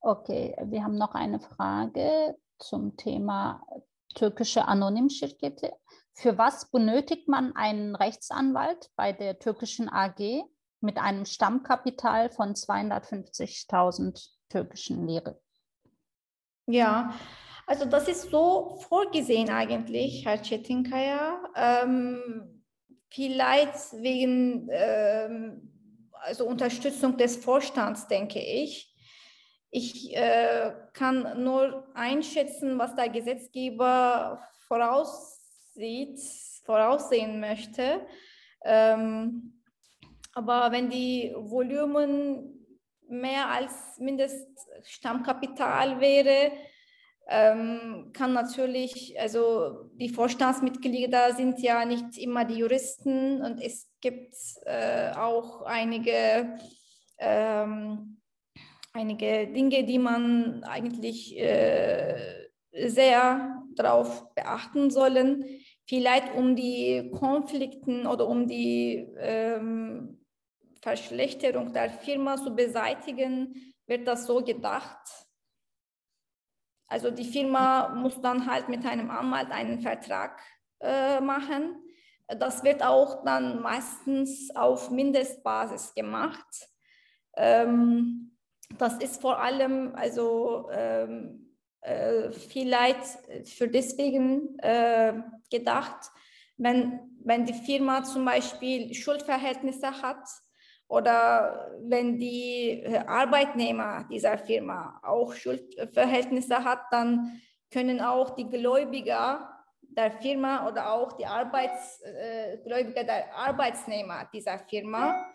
okay, 0.00 0.54
wir 0.66 0.84
haben 0.84 0.98
noch 0.98 1.14
eine 1.14 1.40
Frage 1.40 2.36
zum 2.58 2.96
Thema 2.96 3.64
türkische 4.14 4.66
Anonymschirkete. 4.66 5.72
Für 6.12 6.36
was 6.36 6.70
benötigt 6.70 7.28
man 7.28 7.54
einen 7.54 7.94
Rechtsanwalt 7.94 8.90
bei 8.96 9.12
der 9.12 9.38
türkischen 9.38 9.88
AG 9.88 10.44
mit 10.80 10.98
einem 10.98 11.24
Stammkapital 11.24 12.30
von 12.30 12.54
250.000 12.54 14.28
türkischen 14.48 15.06
Lire? 15.06 15.40
Ja, 16.66 17.14
also 17.66 17.84
das 17.84 18.08
ist 18.08 18.30
so 18.30 18.78
vorgesehen 18.88 19.50
eigentlich, 19.50 20.24
Herr 20.24 20.42
Çetinkaya. 20.42 21.40
Ähm, 21.54 22.64
vielleicht 23.08 23.92
wegen 23.92 24.68
ähm, 24.70 25.72
also 26.12 26.46
Unterstützung 26.46 27.16
des 27.16 27.36
Vorstands, 27.36 28.06
denke 28.08 28.40
ich. 28.40 28.94
Ich 29.70 30.16
äh, 30.16 30.72
kann 30.94 31.42
nur 31.42 31.86
einschätzen, 31.94 32.78
was 32.78 32.94
der 32.94 33.10
Gesetzgeber 33.10 34.42
voraussieht, 34.66 36.20
voraussehen 36.64 37.40
möchte. 37.40 38.06
Ähm, 38.64 39.57
aber 40.38 40.70
wenn 40.70 40.88
die 40.88 41.34
Volumen 41.36 42.64
mehr 43.08 43.50
als 43.50 43.98
Mindeststammkapital 43.98 46.00
wäre, 46.00 46.52
ähm, 47.28 48.10
kann 48.12 48.34
natürlich, 48.34 49.20
also 49.20 49.90
die 49.94 50.08
Vorstandsmitglieder 50.08 51.34
sind 51.34 51.60
ja 51.60 51.84
nicht 51.84 52.16
immer 52.18 52.44
die 52.44 52.58
Juristen 52.58 53.42
und 53.42 53.60
es 53.60 53.90
gibt 54.00 54.36
äh, 54.64 55.10
auch 55.10 55.62
einige, 55.62 56.54
ähm, 57.18 58.20
einige 58.92 59.48
Dinge, 59.48 59.82
die 59.82 59.98
man 59.98 60.62
eigentlich 60.62 61.36
äh, 61.36 62.46
sehr 62.86 63.60
darauf 63.74 64.32
beachten 64.36 64.90
sollen. 64.90 65.44
Vielleicht 65.84 66.32
um 66.36 66.54
die 66.54 67.10
Konflikten 67.10 68.06
oder 68.06 68.28
um 68.28 68.46
die 68.46 69.08
ähm, 69.18 70.17
Verschlechterung 70.80 71.72
der 71.72 71.90
Firma 71.90 72.36
zu 72.36 72.54
beseitigen, 72.54 73.74
wird 73.86 74.06
das 74.06 74.26
so 74.26 74.42
gedacht 74.42 75.28
also 76.88 77.10
die 77.10 77.24
Firma 77.24 77.90
muss 77.90 78.20
dann 78.20 78.50
halt 78.50 78.68
mit 78.68 78.84
einem 78.86 79.10
Anwalt 79.10 79.50
einen 79.50 79.80
Vertrag 79.80 80.40
äh, 80.80 81.20
machen. 81.20 81.76
Das 82.26 82.64
wird 82.64 82.82
auch 82.82 83.24
dann 83.24 83.60
meistens 83.60 84.50
auf 84.56 84.90
Mindestbasis 84.90 85.94
gemacht. 85.94 86.68
Ähm, 87.36 88.36
das 88.78 88.98
ist 88.98 89.20
vor 89.20 89.38
allem 89.38 89.94
also 89.94 90.68
ähm, 90.72 91.56
äh, 91.82 92.30
vielleicht 92.30 93.04
für 93.46 93.68
deswegen 93.68 94.58
äh, 94.60 95.14
gedacht, 95.50 96.10
wenn, 96.56 97.00
wenn 97.22 97.44
die 97.44 97.54
Firma 97.54 98.02
zum 98.02 98.24
Beispiel 98.24 98.94
Schuldverhältnisse 98.94 100.02
hat 100.02 100.26
oder 100.88 101.70
wenn 101.82 102.18
die 102.18 102.82
äh, 102.82 102.98
Arbeitnehmer 103.06 104.06
dieser 104.10 104.38
Firma 104.38 104.98
auch 105.02 105.34
Schuldverhältnisse 105.34 106.64
hat, 106.64 106.80
dann 106.90 107.40
können 107.70 108.00
auch 108.00 108.30
die 108.34 108.48
Gläubiger 108.48 109.54
der 109.82 110.12
Firma 110.12 110.66
oder 110.66 110.92
auch 110.92 111.12
die 111.12 111.26
Arbeits, 111.26 112.00
äh, 112.02 112.58
Gläubiger 112.64 113.04
der 113.04 113.34
Arbeitsnehmer 113.34 114.28
dieser 114.32 114.58
Firma 114.58 115.26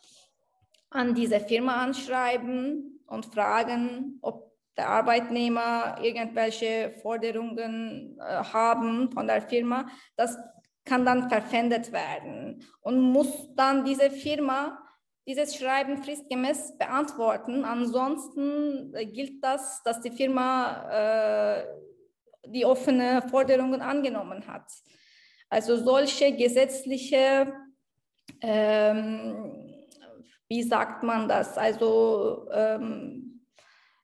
an 0.89 1.13
diese 1.13 1.39
Firma 1.39 1.83
anschreiben 1.83 2.99
und 3.07 3.25
fragen, 3.25 4.19
ob 4.21 4.51
der 4.77 4.89
Arbeitnehmer 4.89 5.97
irgendwelche 6.01 6.95
Forderungen 7.01 8.17
äh, 8.19 8.43
haben 8.43 9.11
von 9.11 9.27
der 9.27 9.41
Firma. 9.41 9.87
Das 10.15 10.37
kann 10.85 11.05
dann 11.05 11.29
verpfändet 11.29 11.91
werden 11.91 12.63
und 12.81 12.99
muss 12.99 13.53
dann 13.55 13.85
diese 13.85 14.09
Firma 14.09 14.82
dieses 15.25 15.55
Schreiben 15.55 16.03
fristgemäß 16.03 16.77
beantworten. 16.77 17.63
Ansonsten 17.63 18.93
äh, 18.93 19.05
gilt 19.05 19.43
das, 19.43 19.81
dass 19.83 20.01
die 20.01 20.11
Firma 20.11 21.59
äh, 21.59 21.65
die 22.45 22.65
offene 22.65 23.21
Forderungen 23.29 23.81
angenommen 23.81 24.45
hat. 24.47 24.65
Also 25.49 25.77
solche 25.77 26.35
gesetzliche, 26.35 27.53
ähm, 28.41 29.75
wie 30.49 30.63
sagt 30.63 31.03
man 31.03 31.29
das, 31.29 31.57
also 31.57 32.47
ähm, 32.51 33.33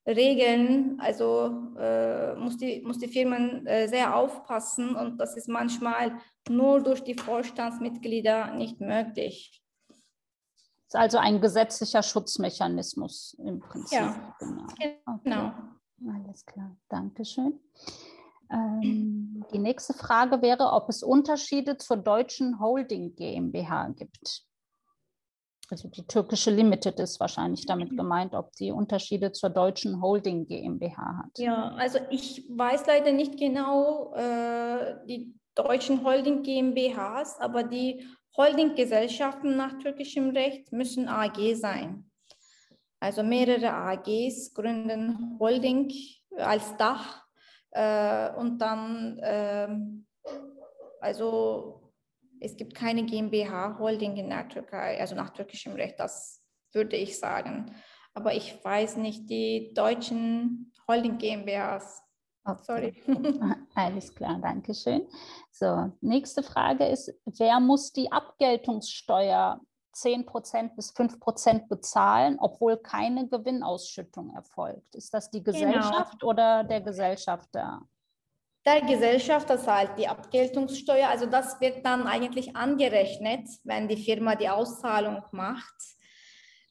Regeln, 0.08 1.00
also 1.00 1.74
äh, 1.78 2.36
muss, 2.36 2.58
die, 2.58 2.82
muss 2.82 2.98
die 2.98 3.08
Firmen 3.08 3.68
äh, 3.68 3.88
sehr 3.88 4.16
aufpassen 4.16 4.96
und 4.96 5.18
das 5.20 5.36
ist 5.36 5.50
manchmal 5.50 6.18
nur 6.48 6.82
durch 6.82 7.04
die 7.04 7.16
Vorstandsmitglieder 7.16 8.54
nicht 8.56 8.80
möglich. 8.80 9.62
Ist 10.90 10.96
also 10.96 11.20
ein 11.20 11.40
gesetzlicher 11.40 12.02
Schutzmechanismus 12.02 13.38
im 13.46 13.60
Prinzip. 13.60 14.00
Ja, 14.00 14.36
genau. 14.40 14.64
Okay. 14.64 15.20
genau. 15.24 15.52
Alles 16.16 16.44
klar, 16.44 16.76
Dankeschön. 16.90 17.60
Ähm, 18.52 19.46
die 19.54 19.60
nächste 19.60 19.94
Frage 19.94 20.42
wäre, 20.42 20.72
ob 20.72 20.90
es 20.90 21.04
Unterschiede 21.04 21.78
zur 21.78 21.98
deutschen 21.98 22.60
Holding 22.60 23.16
GmbH 23.16 23.90
gibt. 23.90 24.48
Also 25.70 25.90
die 25.90 26.08
türkische 26.08 26.50
Limited 26.50 27.00
ist 27.00 27.20
wahrscheinlich 27.20 27.68
damit 27.68 27.96
gemeint, 27.96 28.34
ob 28.34 28.52
die 28.54 28.72
Unterschiede 28.72 29.32
zur 29.32 29.52
deutschen 29.52 30.02
Holding 30.02 30.48
GmbH 30.48 31.20
hat. 31.20 31.38
Ja, 31.38 31.70
also 31.76 32.00
ich 32.10 32.50
weiß 32.50 32.88
leider 32.88 33.12
nicht 33.12 33.38
genau 33.38 34.16
äh, 34.16 35.06
die 35.06 35.36
deutschen 35.54 36.04
Holding 36.04 36.42
GmbHs, 36.42 37.38
aber 37.40 37.62
die 37.62 38.08
Holdinggesellschaften 38.40 39.58
nach 39.58 39.78
türkischem 39.80 40.30
Recht 40.30 40.72
müssen 40.72 41.10
AG 41.10 41.56
sein. 41.56 42.10
Also 43.02 43.22
mehrere 43.22 43.74
AGs 43.74 44.54
gründen 44.54 45.38
Holding 45.40 45.92
als 46.38 46.78
Dach 46.78 47.26
äh, 47.72 48.34
und 48.36 48.60
dann, 48.60 49.20
äh, 49.20 49.68
also 51.02 51.92
es 52.40 52.56
gibt 52.56 52.76
keine 52.76 53.04
GmbH-Holding 53.04 54.16
in 54.16 54.30
der 54.30 54.48
Türkei, 54.48 54.98
also 55.02 55.16
nach 55.16 55.32
türkischem 55.32 55.74
Recht, 55.74 56.00
das 56.00 56.42
würde 56.72 56.96
ich 56.96 57.20
sagen. 57.20 57.76
Aber 58.14 58.34
ich 58.34 58.64
weiß 58.64 58.96
nicht 58.96 59.30
die 59.30 59.74
deutschen 59.74 60.72
Holding 60.88 61.18
GmbHs. 61.18 62.02
Okay. 62.52 62.64
Sorry. 62.64 63.04
Alles 63.76 64.14
klar, 64.14 64.40
danke 64.42 64.74
schön. 64.74 65.08
So, 65.52 65.92
nächste 66.02 66.44
Frage 66.44 66.86
ist, 66.86 67.14
wer 67.26 67.60
muss 67.60 67.92
die 67.92 68.12
Abgeltungssteuer 68.12 69.60
10% 69.96 70.76
bis 70.76 70.94
5% 70.96 71.68
bezahlen, 71.68 72.38
obwohl 72.40 72.78
keine 72.78 73.28
Gewinnausschüttung 73.28 74.30
erfolgt. 74.36 74.96
Ist 74.96 75.14
das 75.14 75.30
die 75.30 75.44
genau. 75.44 75.58
Gesellschaft 75.58 76.20
genau. 76.20 76.32
oder 76.32 76.64
der 76.64 76.82
Gesellschafter? 76.82 77.82
Der 78.66 78.82
Gesellschafter 78.82 79.58
zahlt 79.58 79.98
die 79.98 80.08
Abgeltungssteuer. 80.08 81.10
Also 81.10 81.26
das 81.26 81.60
wird 81.60 81.86
dann 81.86 82.08
eigentlich 82.08 82.56
angerechnet, 82.56 83.48
wenn 83.64 83.88
die 83.88 83.98
Firma 83.98 84.36
die 84.36 84.50
Auszahlung 84.50 85.24
macht. 85.32 85.99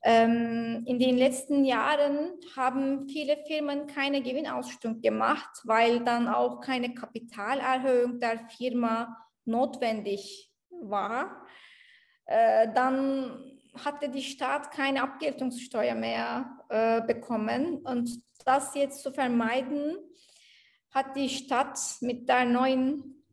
Ähm, 0.04 0.84
in 0.86 0.98
den 0.98 1.18
letzten 1.18 1.64
Jahren 1.64 2.30
haben 2.56 3.08
viele 3.08 3.36
Firmen 3.46 3.86
keine 3.86 4.22
Gewinnausschüttung 4.22 5.00
gemacht, 5.00 5.50
weil 5.64 6.04
dann 6.04 6.28
auch 6.28 6.60
keine 6.60 6.94
Kapitalerhöhung 6.94 8.20
der 8.20 8.48
Firma 8.48 9.16
notwendig 9.44 10.52
war. 10.70 11.44
Äh, 12.26 12.68
dann 12.74 13.58
hatte 13.84 14.08
die 14.08 14.22
Stadt 14.22 14.70
keine 14.70 15.02
Abgeltungssteuer 15.02 15.94
mehr 15.94 16.58
äh, 16.68 17.00
bekommen. 17.02 17.78
Und 17.78 18.10
das 18.44 18.74
jetzt 18.74 19.02
zu 19.02 19.12
vermeiden, 19.12 19.96
hat 20.90 21.16
die 21.16 21.28
Stadt 21.28 21.78
mit 22.00 22.28
der 22.28 22.44
neuen 22.44 23.24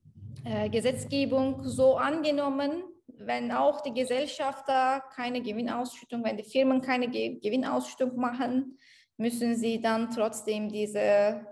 äh, 0.44 0.70
Gesetzgebung 0.70 1.64
so 1.64 1.98
angenommen, 1.98 2.84
wenn 3.20 3.52
auch 3.52 3.82
die 3.82 3.94
Gesellschafter 3.94 5.04
keine 5.14 5.42
Gewinnausschüttung, 5.42 6.24
wenn 6.24 6.38
die 6.38 6.44
Firmen 6.44 6.82
keine 6.82 7.10
Ge 7.10 7.40
Gewinnausschüttung 7.40 8.16
machen, 8.16 8.78
müssen 9.18 9.56
sie 9.56 9.82
dann 9.82 10.12
trotzdem 10.12 10.70
diese 10.70 11.46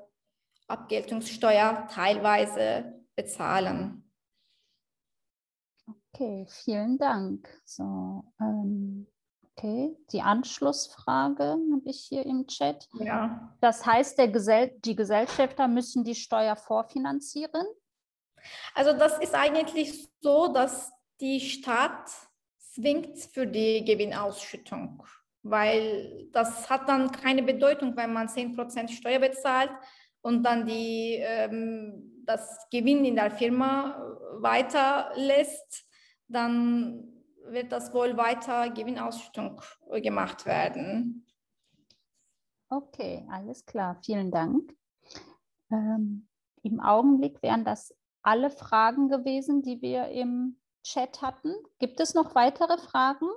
Abgeltungssteuer 0.68 1.88
teilweise 1.91 2.93
bezahlen. 3.16 4.09
Okay, 6.14 6.45
vielen 6.47 6.97
Dank. 6.97 7.49
So, 7.66 8.24
ähm, 8.39 9.07
okay, 9.51 9.97
die 10.11 10.22
Anschlussfrage 10.22 11.43
habe 11.43 11.82
ich 11.86 12.05
hier 12.07 12.26
im 12.26 12.47
Chat. 12.47 12.88
Ja. 12.99 13.55
Das 13.61 13.86
heißt, 13.86 14.18
der 14.18 14.28
Gesell 14.28 14.76
die 14.86 14.95
Gesellschafter 14.95 15.68
müssen 15.68 16.03
die 16.03 16.16
Steuer 16.16 16.55
vorfinanzieren? 16.55 17.66
Also 18.76 18.93
das 18.93 19.20
ist 19.20 19.34
eigentlich 19.34 20.09
so, 20.20 20.51
dass 20.53 20.91
die 21.22 21.39
Stadt 21.39 22.09
zwingt 22.57 23.18
für 23.20 23.45
die 23.45 23.84
Gewinnausschüttung, 23.86 25.03
weil 25.43 26.28
das 26.32 26.70
hat 26.70 26.89
dann 26.89 27.11
keine 27.11 27.43
Bedeutung, 27.43 27.95
wenn 27.95 28.14
man 28.14 28.28
10% 28.28 28.89
Steuer 28.89 29.20
bezahlt 29.20 29.72
und 30.22 30.43
dann 30.43 30.66
die, 30.66 31.18
ähm, 31.20 32.24
das 32.26 32.68
Gewinn 32.72 33.05
in 33.05 33.16
der 33.16 33.32
Firma 33.32 33.97
weiterlässt 34.39 35.88
dann 36.34 37.14
wird 37.45 37.72
das 37.72 37.93
wohl 37.93 38.18
weiter 38.18 38.70
Gewinnausschüttung 38.70 39.61
gemacht 40.01 40.45
werden. 40.45 41.26
Okay, 42.70 43.26
alles 43.30 43.66
klar. 43.66 43.99
Vielen 44.03 44.32
Dank. 44.32 44.76
Ähm, 45.70 46.28
Im 46.64 46.80
Augenblick 46.80 47.41
wären 47.43 47.66
das 47.66 47.93
alle 48.24 48.49
Fragen 48.49 49.09
gewesen, 49.09 49.61
die 49.61 49.82
wir 49.82 50.07
im 50.07 50.57
Chat 50.84 51.22
hatten. 51.22 51.56
Gibt 51.80 52.00
es 52.00 52.14
noch 52.14 52.36
weitere 52.36 52.78
Fragen? 52.78 53.28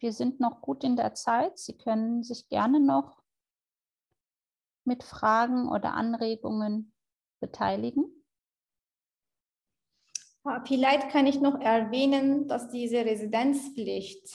Wir 0.00 0.12
sind 0.12 0.40
noch 0.40 0.60
gut 0.60 0.84
in 0.84 0.96
der 0.96 1.14
Zeit. 1.14 1.58
Sie 1.58 1.76
können 1.76 2.22
sich 2.22 2.48
gerne 2.48 2.80
noch 2.80 3.22
mit 4.84 5.02
Fragen 5.02 5.68
oder 5.68 5.94
Anregungen 5.94 6.92
beteiligen. 7.40 8.04
Vielleicht 10.64 11.10
kann 11.10 11.26
ich 11.26 11.40
noch 11.40 11.60
erwähnen, 11.60 12.46
dass 12.46 12.70
diese 12.70 13.04
Residenzpflicht, 13.04 14.28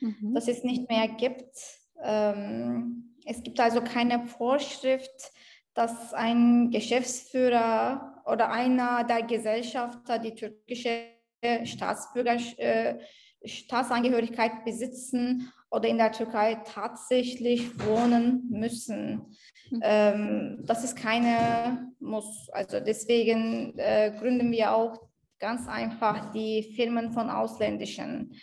mhm. 0.00 0.34
dass 0.34 0.48
es 0.48 0.64
nicht 0.64 0.88
mehr 0.88 1.08
gibt. 1.08 1.54
Ähm, 2.02 3.16
es 3.26 3.42
gibt 3.42 3.60
also 3.60 3.82
keine 3.82 4.26
Vorschrift, 4.26 5.30
dass 5.74 6.14
ein 6.14 6.70
Geschäftsführer 6.70 8.17
oder 8.30 8.50
einer 8.50 9.04
der 9.04 9.22
Gesellschafter 9.22 10.18
die 10.18 10.34
türkische 10.34 11.18
Staatsbürger, 11.64 12.36
äh, 12.56 12.98
Staatsangehörigkeit 13.44 14.64
besitzen 14.64 15.52
oder 15.70 15.88
in 15.88 15.98
der 15.98 16.12
Türkei 16.12 16.56
tatsächlich 16.64 17.78
wohnen 17.78 18.48
müssen. 18.50 19.36
Mhm. 19.70 19.80
Ähm, 19.82 20.62
das 20.64 20.84
ist 20.84 20.96
keine 20.96 21.92
Muss. 22.00 22.48
Also 22.52 22.80
deswegen 22.80 23.78
äh, 23.78 24.12
gründen 24.18 24.50
wir 24.50 24.74
auch 24.74 24.98
ganz 25.38 25.68
einfach 25.68 26.32
die 26.32 26.74
Firmen 26.74 27.12
von 27.12 27.30
ausländischen 27.30 28.34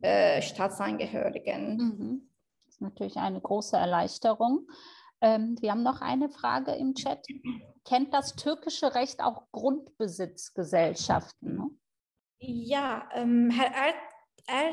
äh, 0.00 0.40
Staatsangehörigen. 0.40 1.76
Mhm. 1.76 2.30
Das 2.64 2.74
ist 2.74 2.80
natürlich 2.80 3.16
eine 3.16 3.40
große 3.40 3.76
Erleichterung. 3.76 4.66
Ähm, 5.20 5.56
wir 5.60 5.72
haben 5.72 5.82
noch 5.82 6.00
eine 6.00 6.28
Frage 6.28 6.70
im 6.72 6.94
Chat. 6.94 7.26
Kennt 7.84 8.14
das 8.14 8.36
türkische 8.36 8.94
Recht 8.94 9.20
auch 9.20 9.50
Grundbesitzgesellschaften? 9.52 11.56
Ne? 11.56 11.70
Ja, 12.40 13.08
ähm, 13.14 13.50
Herr 13.50 13.94
er 14.46 14.72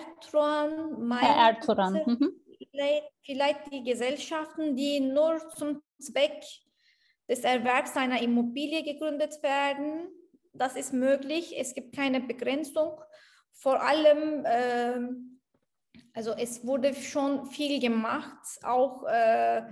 meint 0.97 1.23
Herr 1.23 1.49
Ertuğran. 1.49 1.99
Mhm. 2.05 2.31
Vielleicht, 2.57 3.03
vielleicht 3.23 3.71
die 3.71 3.83
Gesellschaften, 3.83 4.75
die 4.75 4.99
nur 4.99 5.39
zum 5.55 5.81
Zweck 5.99 6.43
des 7.27 7.41
Erwerbs 7.41 7.97
einer 7.97 8.21
Immobilie 8.21 8.83
gegründet 8.83 9.41
werden. 9.43 10.07
Das 10.53 10.75
ist 10.75 10.93
möglich. 10.93 11.55
Es 11.57 11.73
gibt 11.73 11.95
keine 11.95 12.21
Begrenzung. 12.21 13.01
Vor 13.51 13.81
allem, 13.81 14.45
äh, 14.45 14.99
also 16.13 16.33
es 16.33 16.65
wurde 16.65 16.93
schon 16.93 17.45
viel 17.47 17.79
gemacht, 17.79 18.37
auch 18.63 19.03
äh, 19.03 19.63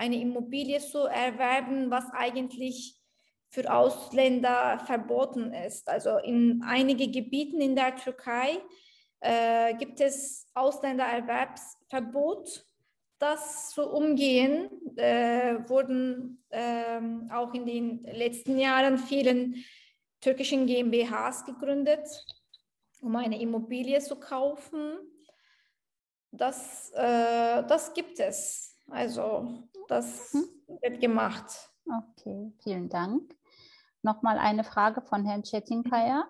eine 0.00 0.18
Immobilie 0.18 0.80
zu 0.80 1.00
erwerben, 1.00 1.90
was 1.90 2.06
eigentlich 2.12 2.98
für 3.50 3.70
Ausländer 3.70 4.78
verboten 4.86 5.52
ist. 5.52 5.90
Also 5.90 6.16
in 6.16 6.62
einigen 6.64 7.12
Gebieten 7.12 7.60
in 7.60 7.76
der 7.76 7.94
Türkei 7.96 8.62
äh, 9.20 9.74
gibt 9.74 10.00
es 10.00 10.48
Ausländererwerbsverbot. 10.54 12.64
Das 13.18 13.72
zu 13.72 13.90
umgehen, 13.90 14.70
äh, 14.96 15.68
wurden 15.68 16.42
äh, 16.48 17.02
auch 17.30 17.52
in 17.52 17.66
den 17.66 18.02
letzten 18.04 18.58
Jahren 18.58 18.96
vielen 18.96 19.62
türkischen 20.22 20.66
GmbHs 20.66 21.44
gegründet, 21.44 22.08
um 23.02 23.16
eine 23.16 23.38
Immobilie 23.38 24.00
zu 24.00 24.16
kaufen. 24.16 24.94
Das, 26.30 26.90
äh, 26.94 27.62
das 27.68 27.92
gibt 27.92 28.18
es. 28.18 28.78
Also 28.88 29.68
das 29.90 30.32
hm. 30.32 30.48
wird 30.80 31.00
gemacht. 31.00 31.70
Okay, 31.86 32.52
vielen 32.62 32.88
Dank. 32.88 33.36
Nochmal 34.02 34.38
eine 34.38 34.64
Frage 34.64 35.02
von 35.02 35.24
Herrn 35.24 35.42
Chetinkaya. 35.42 36.28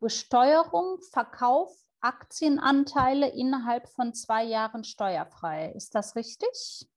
Besteuerung, 0.00 1.00
Verkauf 1.12 1.72
Aktienanteile 2.02 3.28
innerhalb 3.28 3.88
von 3.88 4.12
zwei 4.12 4.42
Jahren 4.42 4.82
steuerfrei. 4.82 5.70
Ist 5.70 5.94
das 5.94 6.16
richtig? 6.16 6.88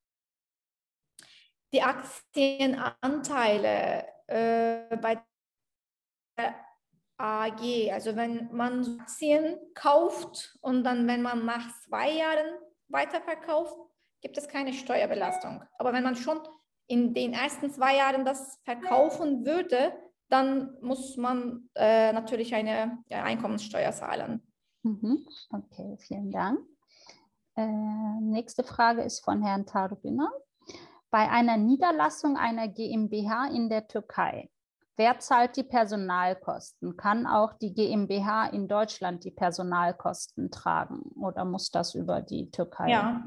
Die 1.72 1.84
Aktienanteile 1.84 4.08
äh, 4.26 4.98
bei 4.98 5.24
der 6.38 6.56
AG, 7.18 7.92
also 7.92 8.16
wenn 8.16 8.52
man 8.52 9.00
Aktien 9.00 9.60
kauft 9.76 10.58
und 10.62 10.84
dann, 10.84 11.08
wenn 11.08 11.22
man 11.22 11.46
nach 11.46 11.70
zwei 11.82 12.10
Jahren 12.12 12.58
weiterverkauft, 12.88 13.78
gibt 14.26 14.40
es 14.40 14.48
keine 14.48 14.74
Steuerbelastung. 14.74 15.62
Aber 15.78 15.94
wenn 15.94 16.04
man 16.04 16.16
schon 16.16 16.40
in 16.88 17.14
den 17.14 17.34
ersten 17.34 17.70
zwei 17.70 17.98
Jahren 17.98 18.26
das 18.26 18.60
verkaufen 18.64 19.46
würde, 19.46 19.94
dann 20.30 20.76
muss 20.82 21.16
man 21.16 21.70
äh, 21.76 22.12
natürlich 22.12 22.56
eine 22.56 22.98
ja, 23.08 23.24
Einkommenssteuer 23.24 23.92
zahlen. 23.92 24.42
Mhm. 24.82 25.28
Okay, 25.52 25.96
vielen 26.00 26.32
Dank. 26.32 26.58
Äh, 27.56 27.68
nächste 28.20 28.64
Frage 28.64 29.04
ist 29.04 29.24
von 29.24 29.44
Herrn 29.44 29.68
Tarubina. 29.68 30.28
Bei 31.12 31.30
einer 31.30 31.58
Niederlassung 31.58 32.36
einer 32.36 32.68
GmbH 32.68 33.50
in 33.50 33.70
der 33.70 33.88
Türkei, 33.88 34.50
wer 34.98 35.20
zahlt 35.20 35.56
die 35.56 35.64
Personalkosten? 35.64 36.98
Kann 36.98 37.28
auch 37.28 37.54
die 37.54 37.76
GmbH 37.76 38.48
in 38.48 38.68
Deutschland 38.68 39.24
die 39.24 39.30
Personalkosten 39.30 40.50
tragen 40.50 41.02
oder 41.16 41.46
muss 41.46 41.70
das 41.70 41.94
über 41.94 42.22
die 42.22 42.50
Türkei? 42.50 42.90
Ja, 42.90 43.24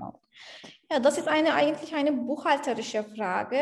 ja 0.91 1.01
das 1.01 1.19
ist 1.19 1.29
eine, 1.29 1.55
eigentlich 1.55 1.95
eine 1.95 2.13
buchhalterische 2.13 3.05
Frage. 3.05 3.59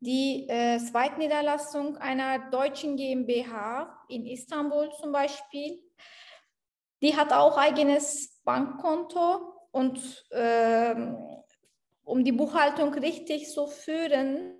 Die 0.00 0.48
äh, 0.48 0.78
Zweitniederlassung 0.78 1.96
einer 1.98 2.50
deutschen 2.50 2.96
GmbH 2.96 4.04
in 4.08 4.26
Istanbul 4.26 4.90
zum 5.00 5.12
Beispiel 5.12 5.82
die 7.02 7.16
hat 7.16 7.32
auch 7.32 7.56
eigenes 7.56 8.40
Bankkonto 8.44 9.54
und 9.70 10.26
ähm, 10.32 11.16
um 12.04 12.24
die 12.24 12.32
Buchhaltung 12.32 12.92
richtig 12.94 13.50
zu 13.50 13.66
führen, 13.66 14.54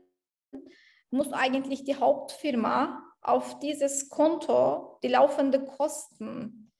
muss 1.11 1.33
eigentlich 1.33 1.85
die 1.85 1.97
Hauptfirma 1.97 3.03
auf 3.21 3.59
dieses 3.59 4.09
Konto 4.09 4.99
die 5.03 5.09
laufenden 5.09 5.67
Kosten 5.67 6.73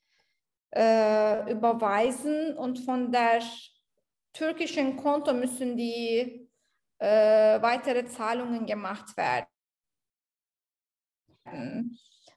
äh, 0.73 1.51
überweisen 1.51 2.57
und 2.57 2.79
von 2.79 3.11
der 3.11 3.41
türkischen 4.33 4.97
Konto 4.97 5.33
müssen 5.33 5.77
die 5.77 6.49
äh, 6.99 7.61
weitere 7.61 8.05
Zahlungen 8.05 8.65
gemacht 8.65 9.15
werden. 9.17 9.47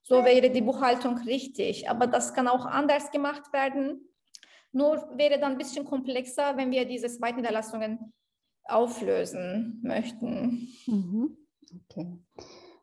So 0.03 0.25
wäre 0.25 0.51
die 0.51 0.63
Buchhaltung 0.63 1.19
richtig. 1.19 1.89
Aber 1.89 2.07
das 2.07 2.35
kann 2.35 2.49
auch 2.49 2.67
anders 2.67 3.11
gemacht 3.11 3.53
werden. 3.53 4.09
Nur 4.73 5.17
wäre 5.17 5.39
dann 5.39 5.53
ein 5.53 5.59
bisschen 5.59 5.85
komplexer, 5.85 6.57
wenn 6.57 6.71
wir 6.71 6.85
diese 6.85 7.09
Zweitniederlassungen 7.09 8.13
auflösen 8.65 9.81
möchten. 9.83 10.69
Mhm. 10.87 11.37
Okay. 11.91 12.19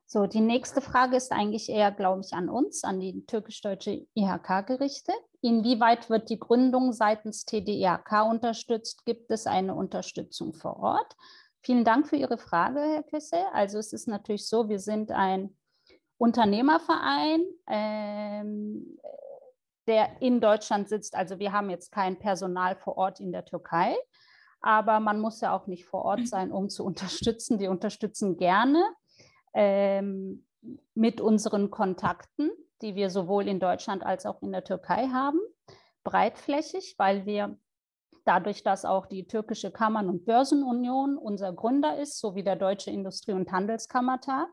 So, 0.05 0.26
die 0.28 0.41
nächste 0.41 0.82
Frage 0.82 1.16
ist 1.16 1.32
eigentlich 1.32 1.70
eher, 1.70 1.91
glaube 1.91 2.22
ich, 2.26 2.34
an 2.34 2.49
uns, 2.49 2.84
an 2.84 2.99
die 2.99 3.26
türkisch-deutsche 3.26 4.07
IHK 4.14 4.66
gerichtet. 4.68 5.16
Inwieweit 5.42 6.10
wird 6.10 6.30
die 6.30 6.39
Gründung 6.39 6.94
seitens 6.94 7.46
TDIHK 7.46 8.26
unterstützt? 8.30 9.06
Gibt 9.06 9.32
es 9.32 9.48
eine 9.48 9.74
Unterstützung 9.74 10.54
vor 10.54 10.78
Ort? 10.78 11.16
Vielen 11.64 11.84
Dank 11.84 12.08
für 12.08 12.16
Ihre 12.16 12.38
Frage, 12.38 12.80
Herr 12.80 13.04
Küsse. 13.04 13.52
Also 13.54 13.80
es 13.80 13.94
ist 13.94 14.08
natürlich 14.08 14.48
so, 14.48 14.70
wir 14.70 14.80
sind 14.80 15.12
ein 15.12 15.56
Unternehmerverein, 16.18 17.44
ähm, 17.68 18.98
der 19.88 20.22
in 20.22 20.39
Deutschland 20.39 20.89
sitzt. 20.89 21.16
Also 21.16 21.39
wir 21.39 21.52
haben 21.52 21.70
jetzt 21.72 21.92
kein 21.92 22.20
Personal 22.20 22.76
vor 22.76 22.98
Ort 22.98 23.20
in 23.20 23.32
der 23.32 23.46
Türkei, 23.46 23.96
aber 24.62 25.00
man 25.00 25.20
muss 25.20 25.42
ja 25.42 25.56
auch 25.56 25.66
nicht 25.66 25.86
vor 25.86 26.06
Ort 26.06 26.28
sein, 26.28 26.52
um 26.52 26.70
zu 26.70 26.86
unterstützen. 26.86 27.60
Wir 27.60 27.72
unterstützen 27.72 28.38
gerne 28.38 28.84
ähm, 29.54 30.46
mit 30.94 31.20
unseren 31.20 31.72
Kontakten, 31.72 32.52
die 32.82 32.95
wir 32.95 33.09
sowohl 33.09 33.47
in 33.47 33.59
Deutschland 33.59 34.03
als 34.05 34.25
auch 34.25 34.41
in 34.41 34.51
der 34.51 34.63
Türkei 34.63 35.07
haben, 35.07 35.39
breitflächig, 36.03 36.95
weil 36.97 37.25
wir 37.25 37.57
dadurch, 38.25 38.63
dass 38.63 38.86
auch 38.86 39.05
die 39.05 39.27
türkische 39.27 39.71
Kammern- 39.71 40.09
und 40.09 40.25
Börsenunion 40.25 41.17
unser 41.17 41.53
Gründer 41.53 41.97
ist, 41.97 42.19
sowie 42.19 42.43
der 42.43 42.55
Deutsche 42.55 42.91
Industrie- 42.91 43.34
und 43.34 43.51
Handelskammertag, 43.51 44.47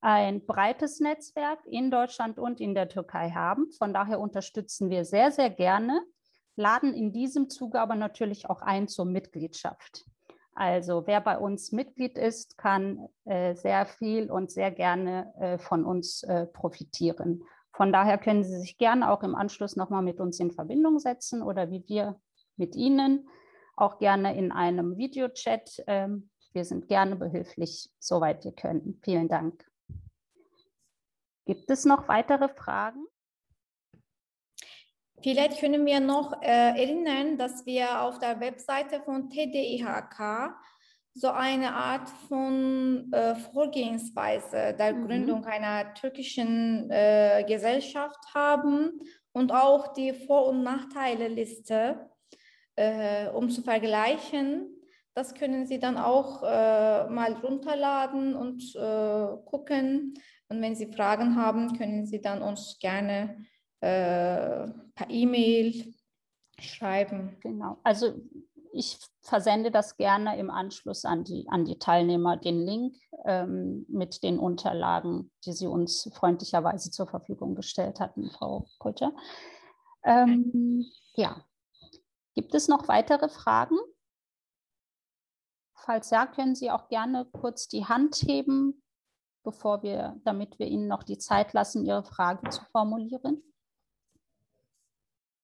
ein 0.00 0.44
breites 0.44 1.00
Netzwerk 1.00 1.64
in 1.64 1.90
Deutschland 1.90 2.38
und 2.38 2.60
in 2.60 2.74
der 2.74 2.88
Türkei 2.88 3.30
haben. 3.30 3.70
Von 3.78 3.94
daher 3.94 4.20
unterstützen 4.20 4.90
wir 4.90 5.04
sehr, 5.04 5.30
sehr 5.30 5.48
gerne, 5.48 6.02
laden 6.56 6.92
in 6.92 7.12
diesem 7.12 7.48
Zuge 7.48 7.80
aber 7.80 7.94
natürlich 7.94 8.50
auch 8.50 8.60
ein 8.60 8.86
zur 8.86 9.06
Mitgliedschaft. 9.06 10.04
Also 10.54 11.06
wer 11.06 11.20
bei 11.20 11.36
uns 11.36 11.72
Mitglied 11.72 12.16
ist, 12.16 12.56
kann 12.58 13.08
äh, 13.24 13.54
sehr 13.54 13.86
viel 13.86 14.30
und 14.30 14.52
sehr 14.52 14.70
gerne 14.70 15.32
äh, 15.40 15.58
von 15.58 15.84
uns 15.84 16.22
äh, 16.22 16.46
profitieren. 16.46 17.42
Von 17.72 17.92
daher 17.92 18.18
können 18.18 18.44
Sie 18.44 18.60
sich 18.60 18.78
gerne 18.78 19.10
auch 19.10 19.24
im 19.24 19.34
Anschluss 19.34 19.74
nochmal 19.74 20.02
mit 20.02 20.20
uns 20.20 20.38
in 20.38 20.52
Verbindung 20.52 21.00
setzen 21.00 21.42
oder 21.42 21.70
wie 21.70 21.84
wir 21.88 22.20
mit 22.56 22.76
Ihnen, 22.76 23.28
auch 23.76 23.98
gerne 23.98 24.36
in 24.36 24.52
einem 24.52 24.96
Videochat. 24.96 25.82
Ähm, 25.88 26.30
wir 26.52 26.64
sind 26.64 26.86
gerne 26.86 27.16
behilflich, 27.16 27.90
soweit 27.98 28.44
wir 28.44 28.52
können. 28.52 29.00
Vielen 29.02 29.26
Dank. 29.26 29.66
Gibt 31.46 31.68
es 31.68 31.84
noch 31.84 32.06
weitere 32.06 32.48
Fragen? 32.48 33.04
Vielleicht 35.24 35.58
können 35.58 35.86
wir 35.86 36.00
noch 36.00 36.42
äh, 36.42 36.78
erinnern, 36.78 37.38
dass 37.38 37.64
wir 37.64 38.02
auf 38.02 38.18
der 38.18 38.40
Webseite 38.40 39.00
von 39.00 39.30
TDIHK 39.30 40.54
so 41.14 41.28
eine 41.28 41.72
Art 41.74 42.10
von 42.28 43.10
äh, 43.10 43.34
Vorgehensweise 43.34 44.74
der 44.78 44.92
mhm. 44.92 45.06
Gründung 45.06 45.46
einer 45.46 45.94
türkischen 45.94 46.90
äh, 46.90 47.42
Gesellschaft 47.48 48.18
haben 48.34 49.00
und 49.32 49.50
auch 49.50 49.94
die 49.94 50.12
Vor- 50.12 50.48
und 50.48 50.62
Nachteile-Liste, 50.62 52.10
äh, 52.76 53.28
um 53.28 53.48
zu 53.48 53.62
vergleichen. 53.62 54.76
Das 55.14 55.32
können 55.32 55.66
Sie 55.66 55.78
dann 55.78 55.96
auch 55.96 56.42
äh, 56.42 57.08
mal 57.08 57.32
runterladen 57.42 58.36
und 58.36 58.62
äh, 58.76 59.26
gucken, 59.46 60.12
und 60.48 60.60
wenn 60.60 60.76
Sie 60.76 60.92
Fragen 60.92 61.36
haben, 61.36 61.78
können 61.78 62.04
Sie 62.04 62.20
dann 62.20 62.42
uns 62.42 62.78
gerne 62.78 63.38
äh, 63.84 64.66
per 64.94 65.10
E-Mail 65.10 65.94
schreiben. 66.58 67.36
Genau. 67.40 67.78
Also 67.82 68.14
ich 68.72 68.98
versende 69.20 69.70
das 69.70 69.96
gerne 69.96 70.38
im 70.38 70.50
Anschluss 70.50 71.04
an 71.04 71.22
die, 71.22 71.46
an 71.48 71.64
die 71.64 71.78
Teilnehmer, 71.78 72.36
den 72.36 72.64
Link 72.64 72.96
ähm, 73.24 73.84
mit 73.88 74.22
den 74.22 74.38
Unterlagen, 74.38 75.30
die 75.44 75.52
Sie 75.52 75.66
uns 75.66 76.10
freundlicherweise 76.14 76.90
zur 76.90 77.06
Verfügung 77.06 77.54
gestellt 77.54 78.00
hatten, 78.00 78.30
Frau 78.30 78.66
Kutter. 78.78 79.12
Ähm, 80.02 80.86
ja. 81.14 81.44
Gibt 82.34 82.54
es 82.54 82.66
noch 82.66 82.88
weitere 82.88 83.28
Fragen? 83.28 83.76
Falls 85.76 86.10
ja, 86.10 86.26
können 86.26 86.54
Sie 86.56 86.70
auch 86.70 86.88
gerne 86.88 87.26
kurz 87.26 87.68
die 87.68 87.84
Hand 87.84 88.16
heben, 88.22 88.82
bevor 89.44 89.82
wir, 89.82 90.20
damit 90.24 90.58
wir 90.58 90.66
Ihnen 90.66 90.88
noch 90.88 91.04
die 91.04 91.18
Zeit 91.18 91.52
lassen, 91.52 91.84
Ihre 91.84 92.02
Frage 92.02 92.48
zu 92.48 92.64
formulieren? 92.72 93.42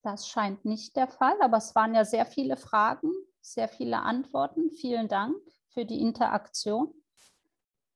Das 0.02 0.28
scheint 0.28 0.64
nicht 0.64 0.96
der 0.96 1.08
Fall, 1.08 1.36
aber 1.40 1.58
es 1.58 1.74
waren 1.74 1.94
ja 1.94 2.04
sehr 2.04 2.24
viele 2.24 2.56
Fragen, 2.56 3.12
sehr 3.40 3.68
viele 3.68 4.00
Antworten. 4.00 4.70
Vielen 4.70 5.08
Dank 5.08 5.36
für 5.68 5.84
die 5.84 6.00
Interaktion. 6.00 6.94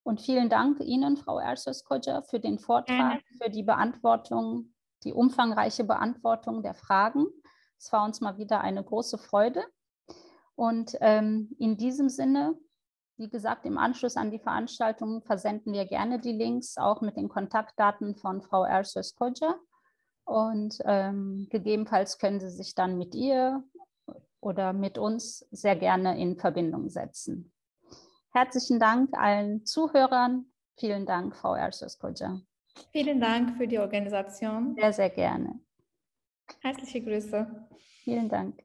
Und 0.03 0.21
vielen 0.21 0.51
Dank 0.51 0.81
Ihnen, 0.81 1.17
Frau 1.17 1.39
Ersos-Koja, 1.39 2.23
für 2.23 2.39
den 2.39 2.59
Vortrag, 2.59 3.23
für 3.43 3.49
die 3.49 3.63
Beantwortung, 3.63 4.75
die 5.03 5.15
umfangreiche 5.15 5.85
Beantwortung 5.85 6.63
der 6.63 6.75
Fragen. 6.75 7.27
Es 7.79 7.91
war 7.91 8.05
uns 8.05 8.21
mal 8.21 8.37
wieder 8.37 8.61
eine 8.61 8.85
große 8.85 9.17
Freude. 9.17 9.65
Und 10.57 10.97
ähm, 11.01 11.57
in 11.59 11.79
diesem 11.79 12.11
Sinne, 12.11 12.55
wie 13.17 13.31
gesagt, 13.31 13.65
im 13.65 13.79
Anschluss 13.79 14.17
an 14.17 14.31
die 14.31 14.39
Veranstaltung 14.39 15.23
versenden 15.23 15.73
wir 15.73 15.87
gerne 15.87 16.21
die 16.21 16.33
Links, 16.33 16.77
auch 16.77 17.01
mit 17.01 17.17
den 17.17 17.31
Kontaktdaten 17.31 18.15
von 18.15 18.43
Frau 18.43 18.65
Ersos-Koja. 18.65 19.59
Und 20.25 20.79
ähm, 20.85 21.49
gegebenenfalls 21.51 22.19
können 22.19 22.41
Sie 22.41 22.51
sich 22.51 22.75
dann 22.75 22.99
mit 22.99 23.15
ihr 23.15 23.63
oder 24.41 24.73
mit 24.73 24.99
uns 24.99 25.47
sehr 25.51 25.77
gerne 25.77 26.19
in 26.21 26.37
Verbindung 26.37 26.89
setzen. 26.89 27.53
Herzlichen 28.33 28.81
Dank 28.81 29.17
allen 29.17 29.65
Zuhörern. 29.65 30.47
Vielen 30.77 31.07
Dank, 31.07 31.37
Frau 31.37 31.55
Ersos-Koja. 31.55 32.41
Vielen 32.91 33.21
Dank 33.21 33.57
für 33.57 33.69
die 33.69 33.79
Organisation. 33.79 34.75
Sehr, 34.75 34.93
sehr 34.93 35.11
gerne. 35.11 35.61
Herzliche 36.61 37.01
Grüße. 37.03 37.69
Vielen 38.03 38.29
Dank. 38.29 38.63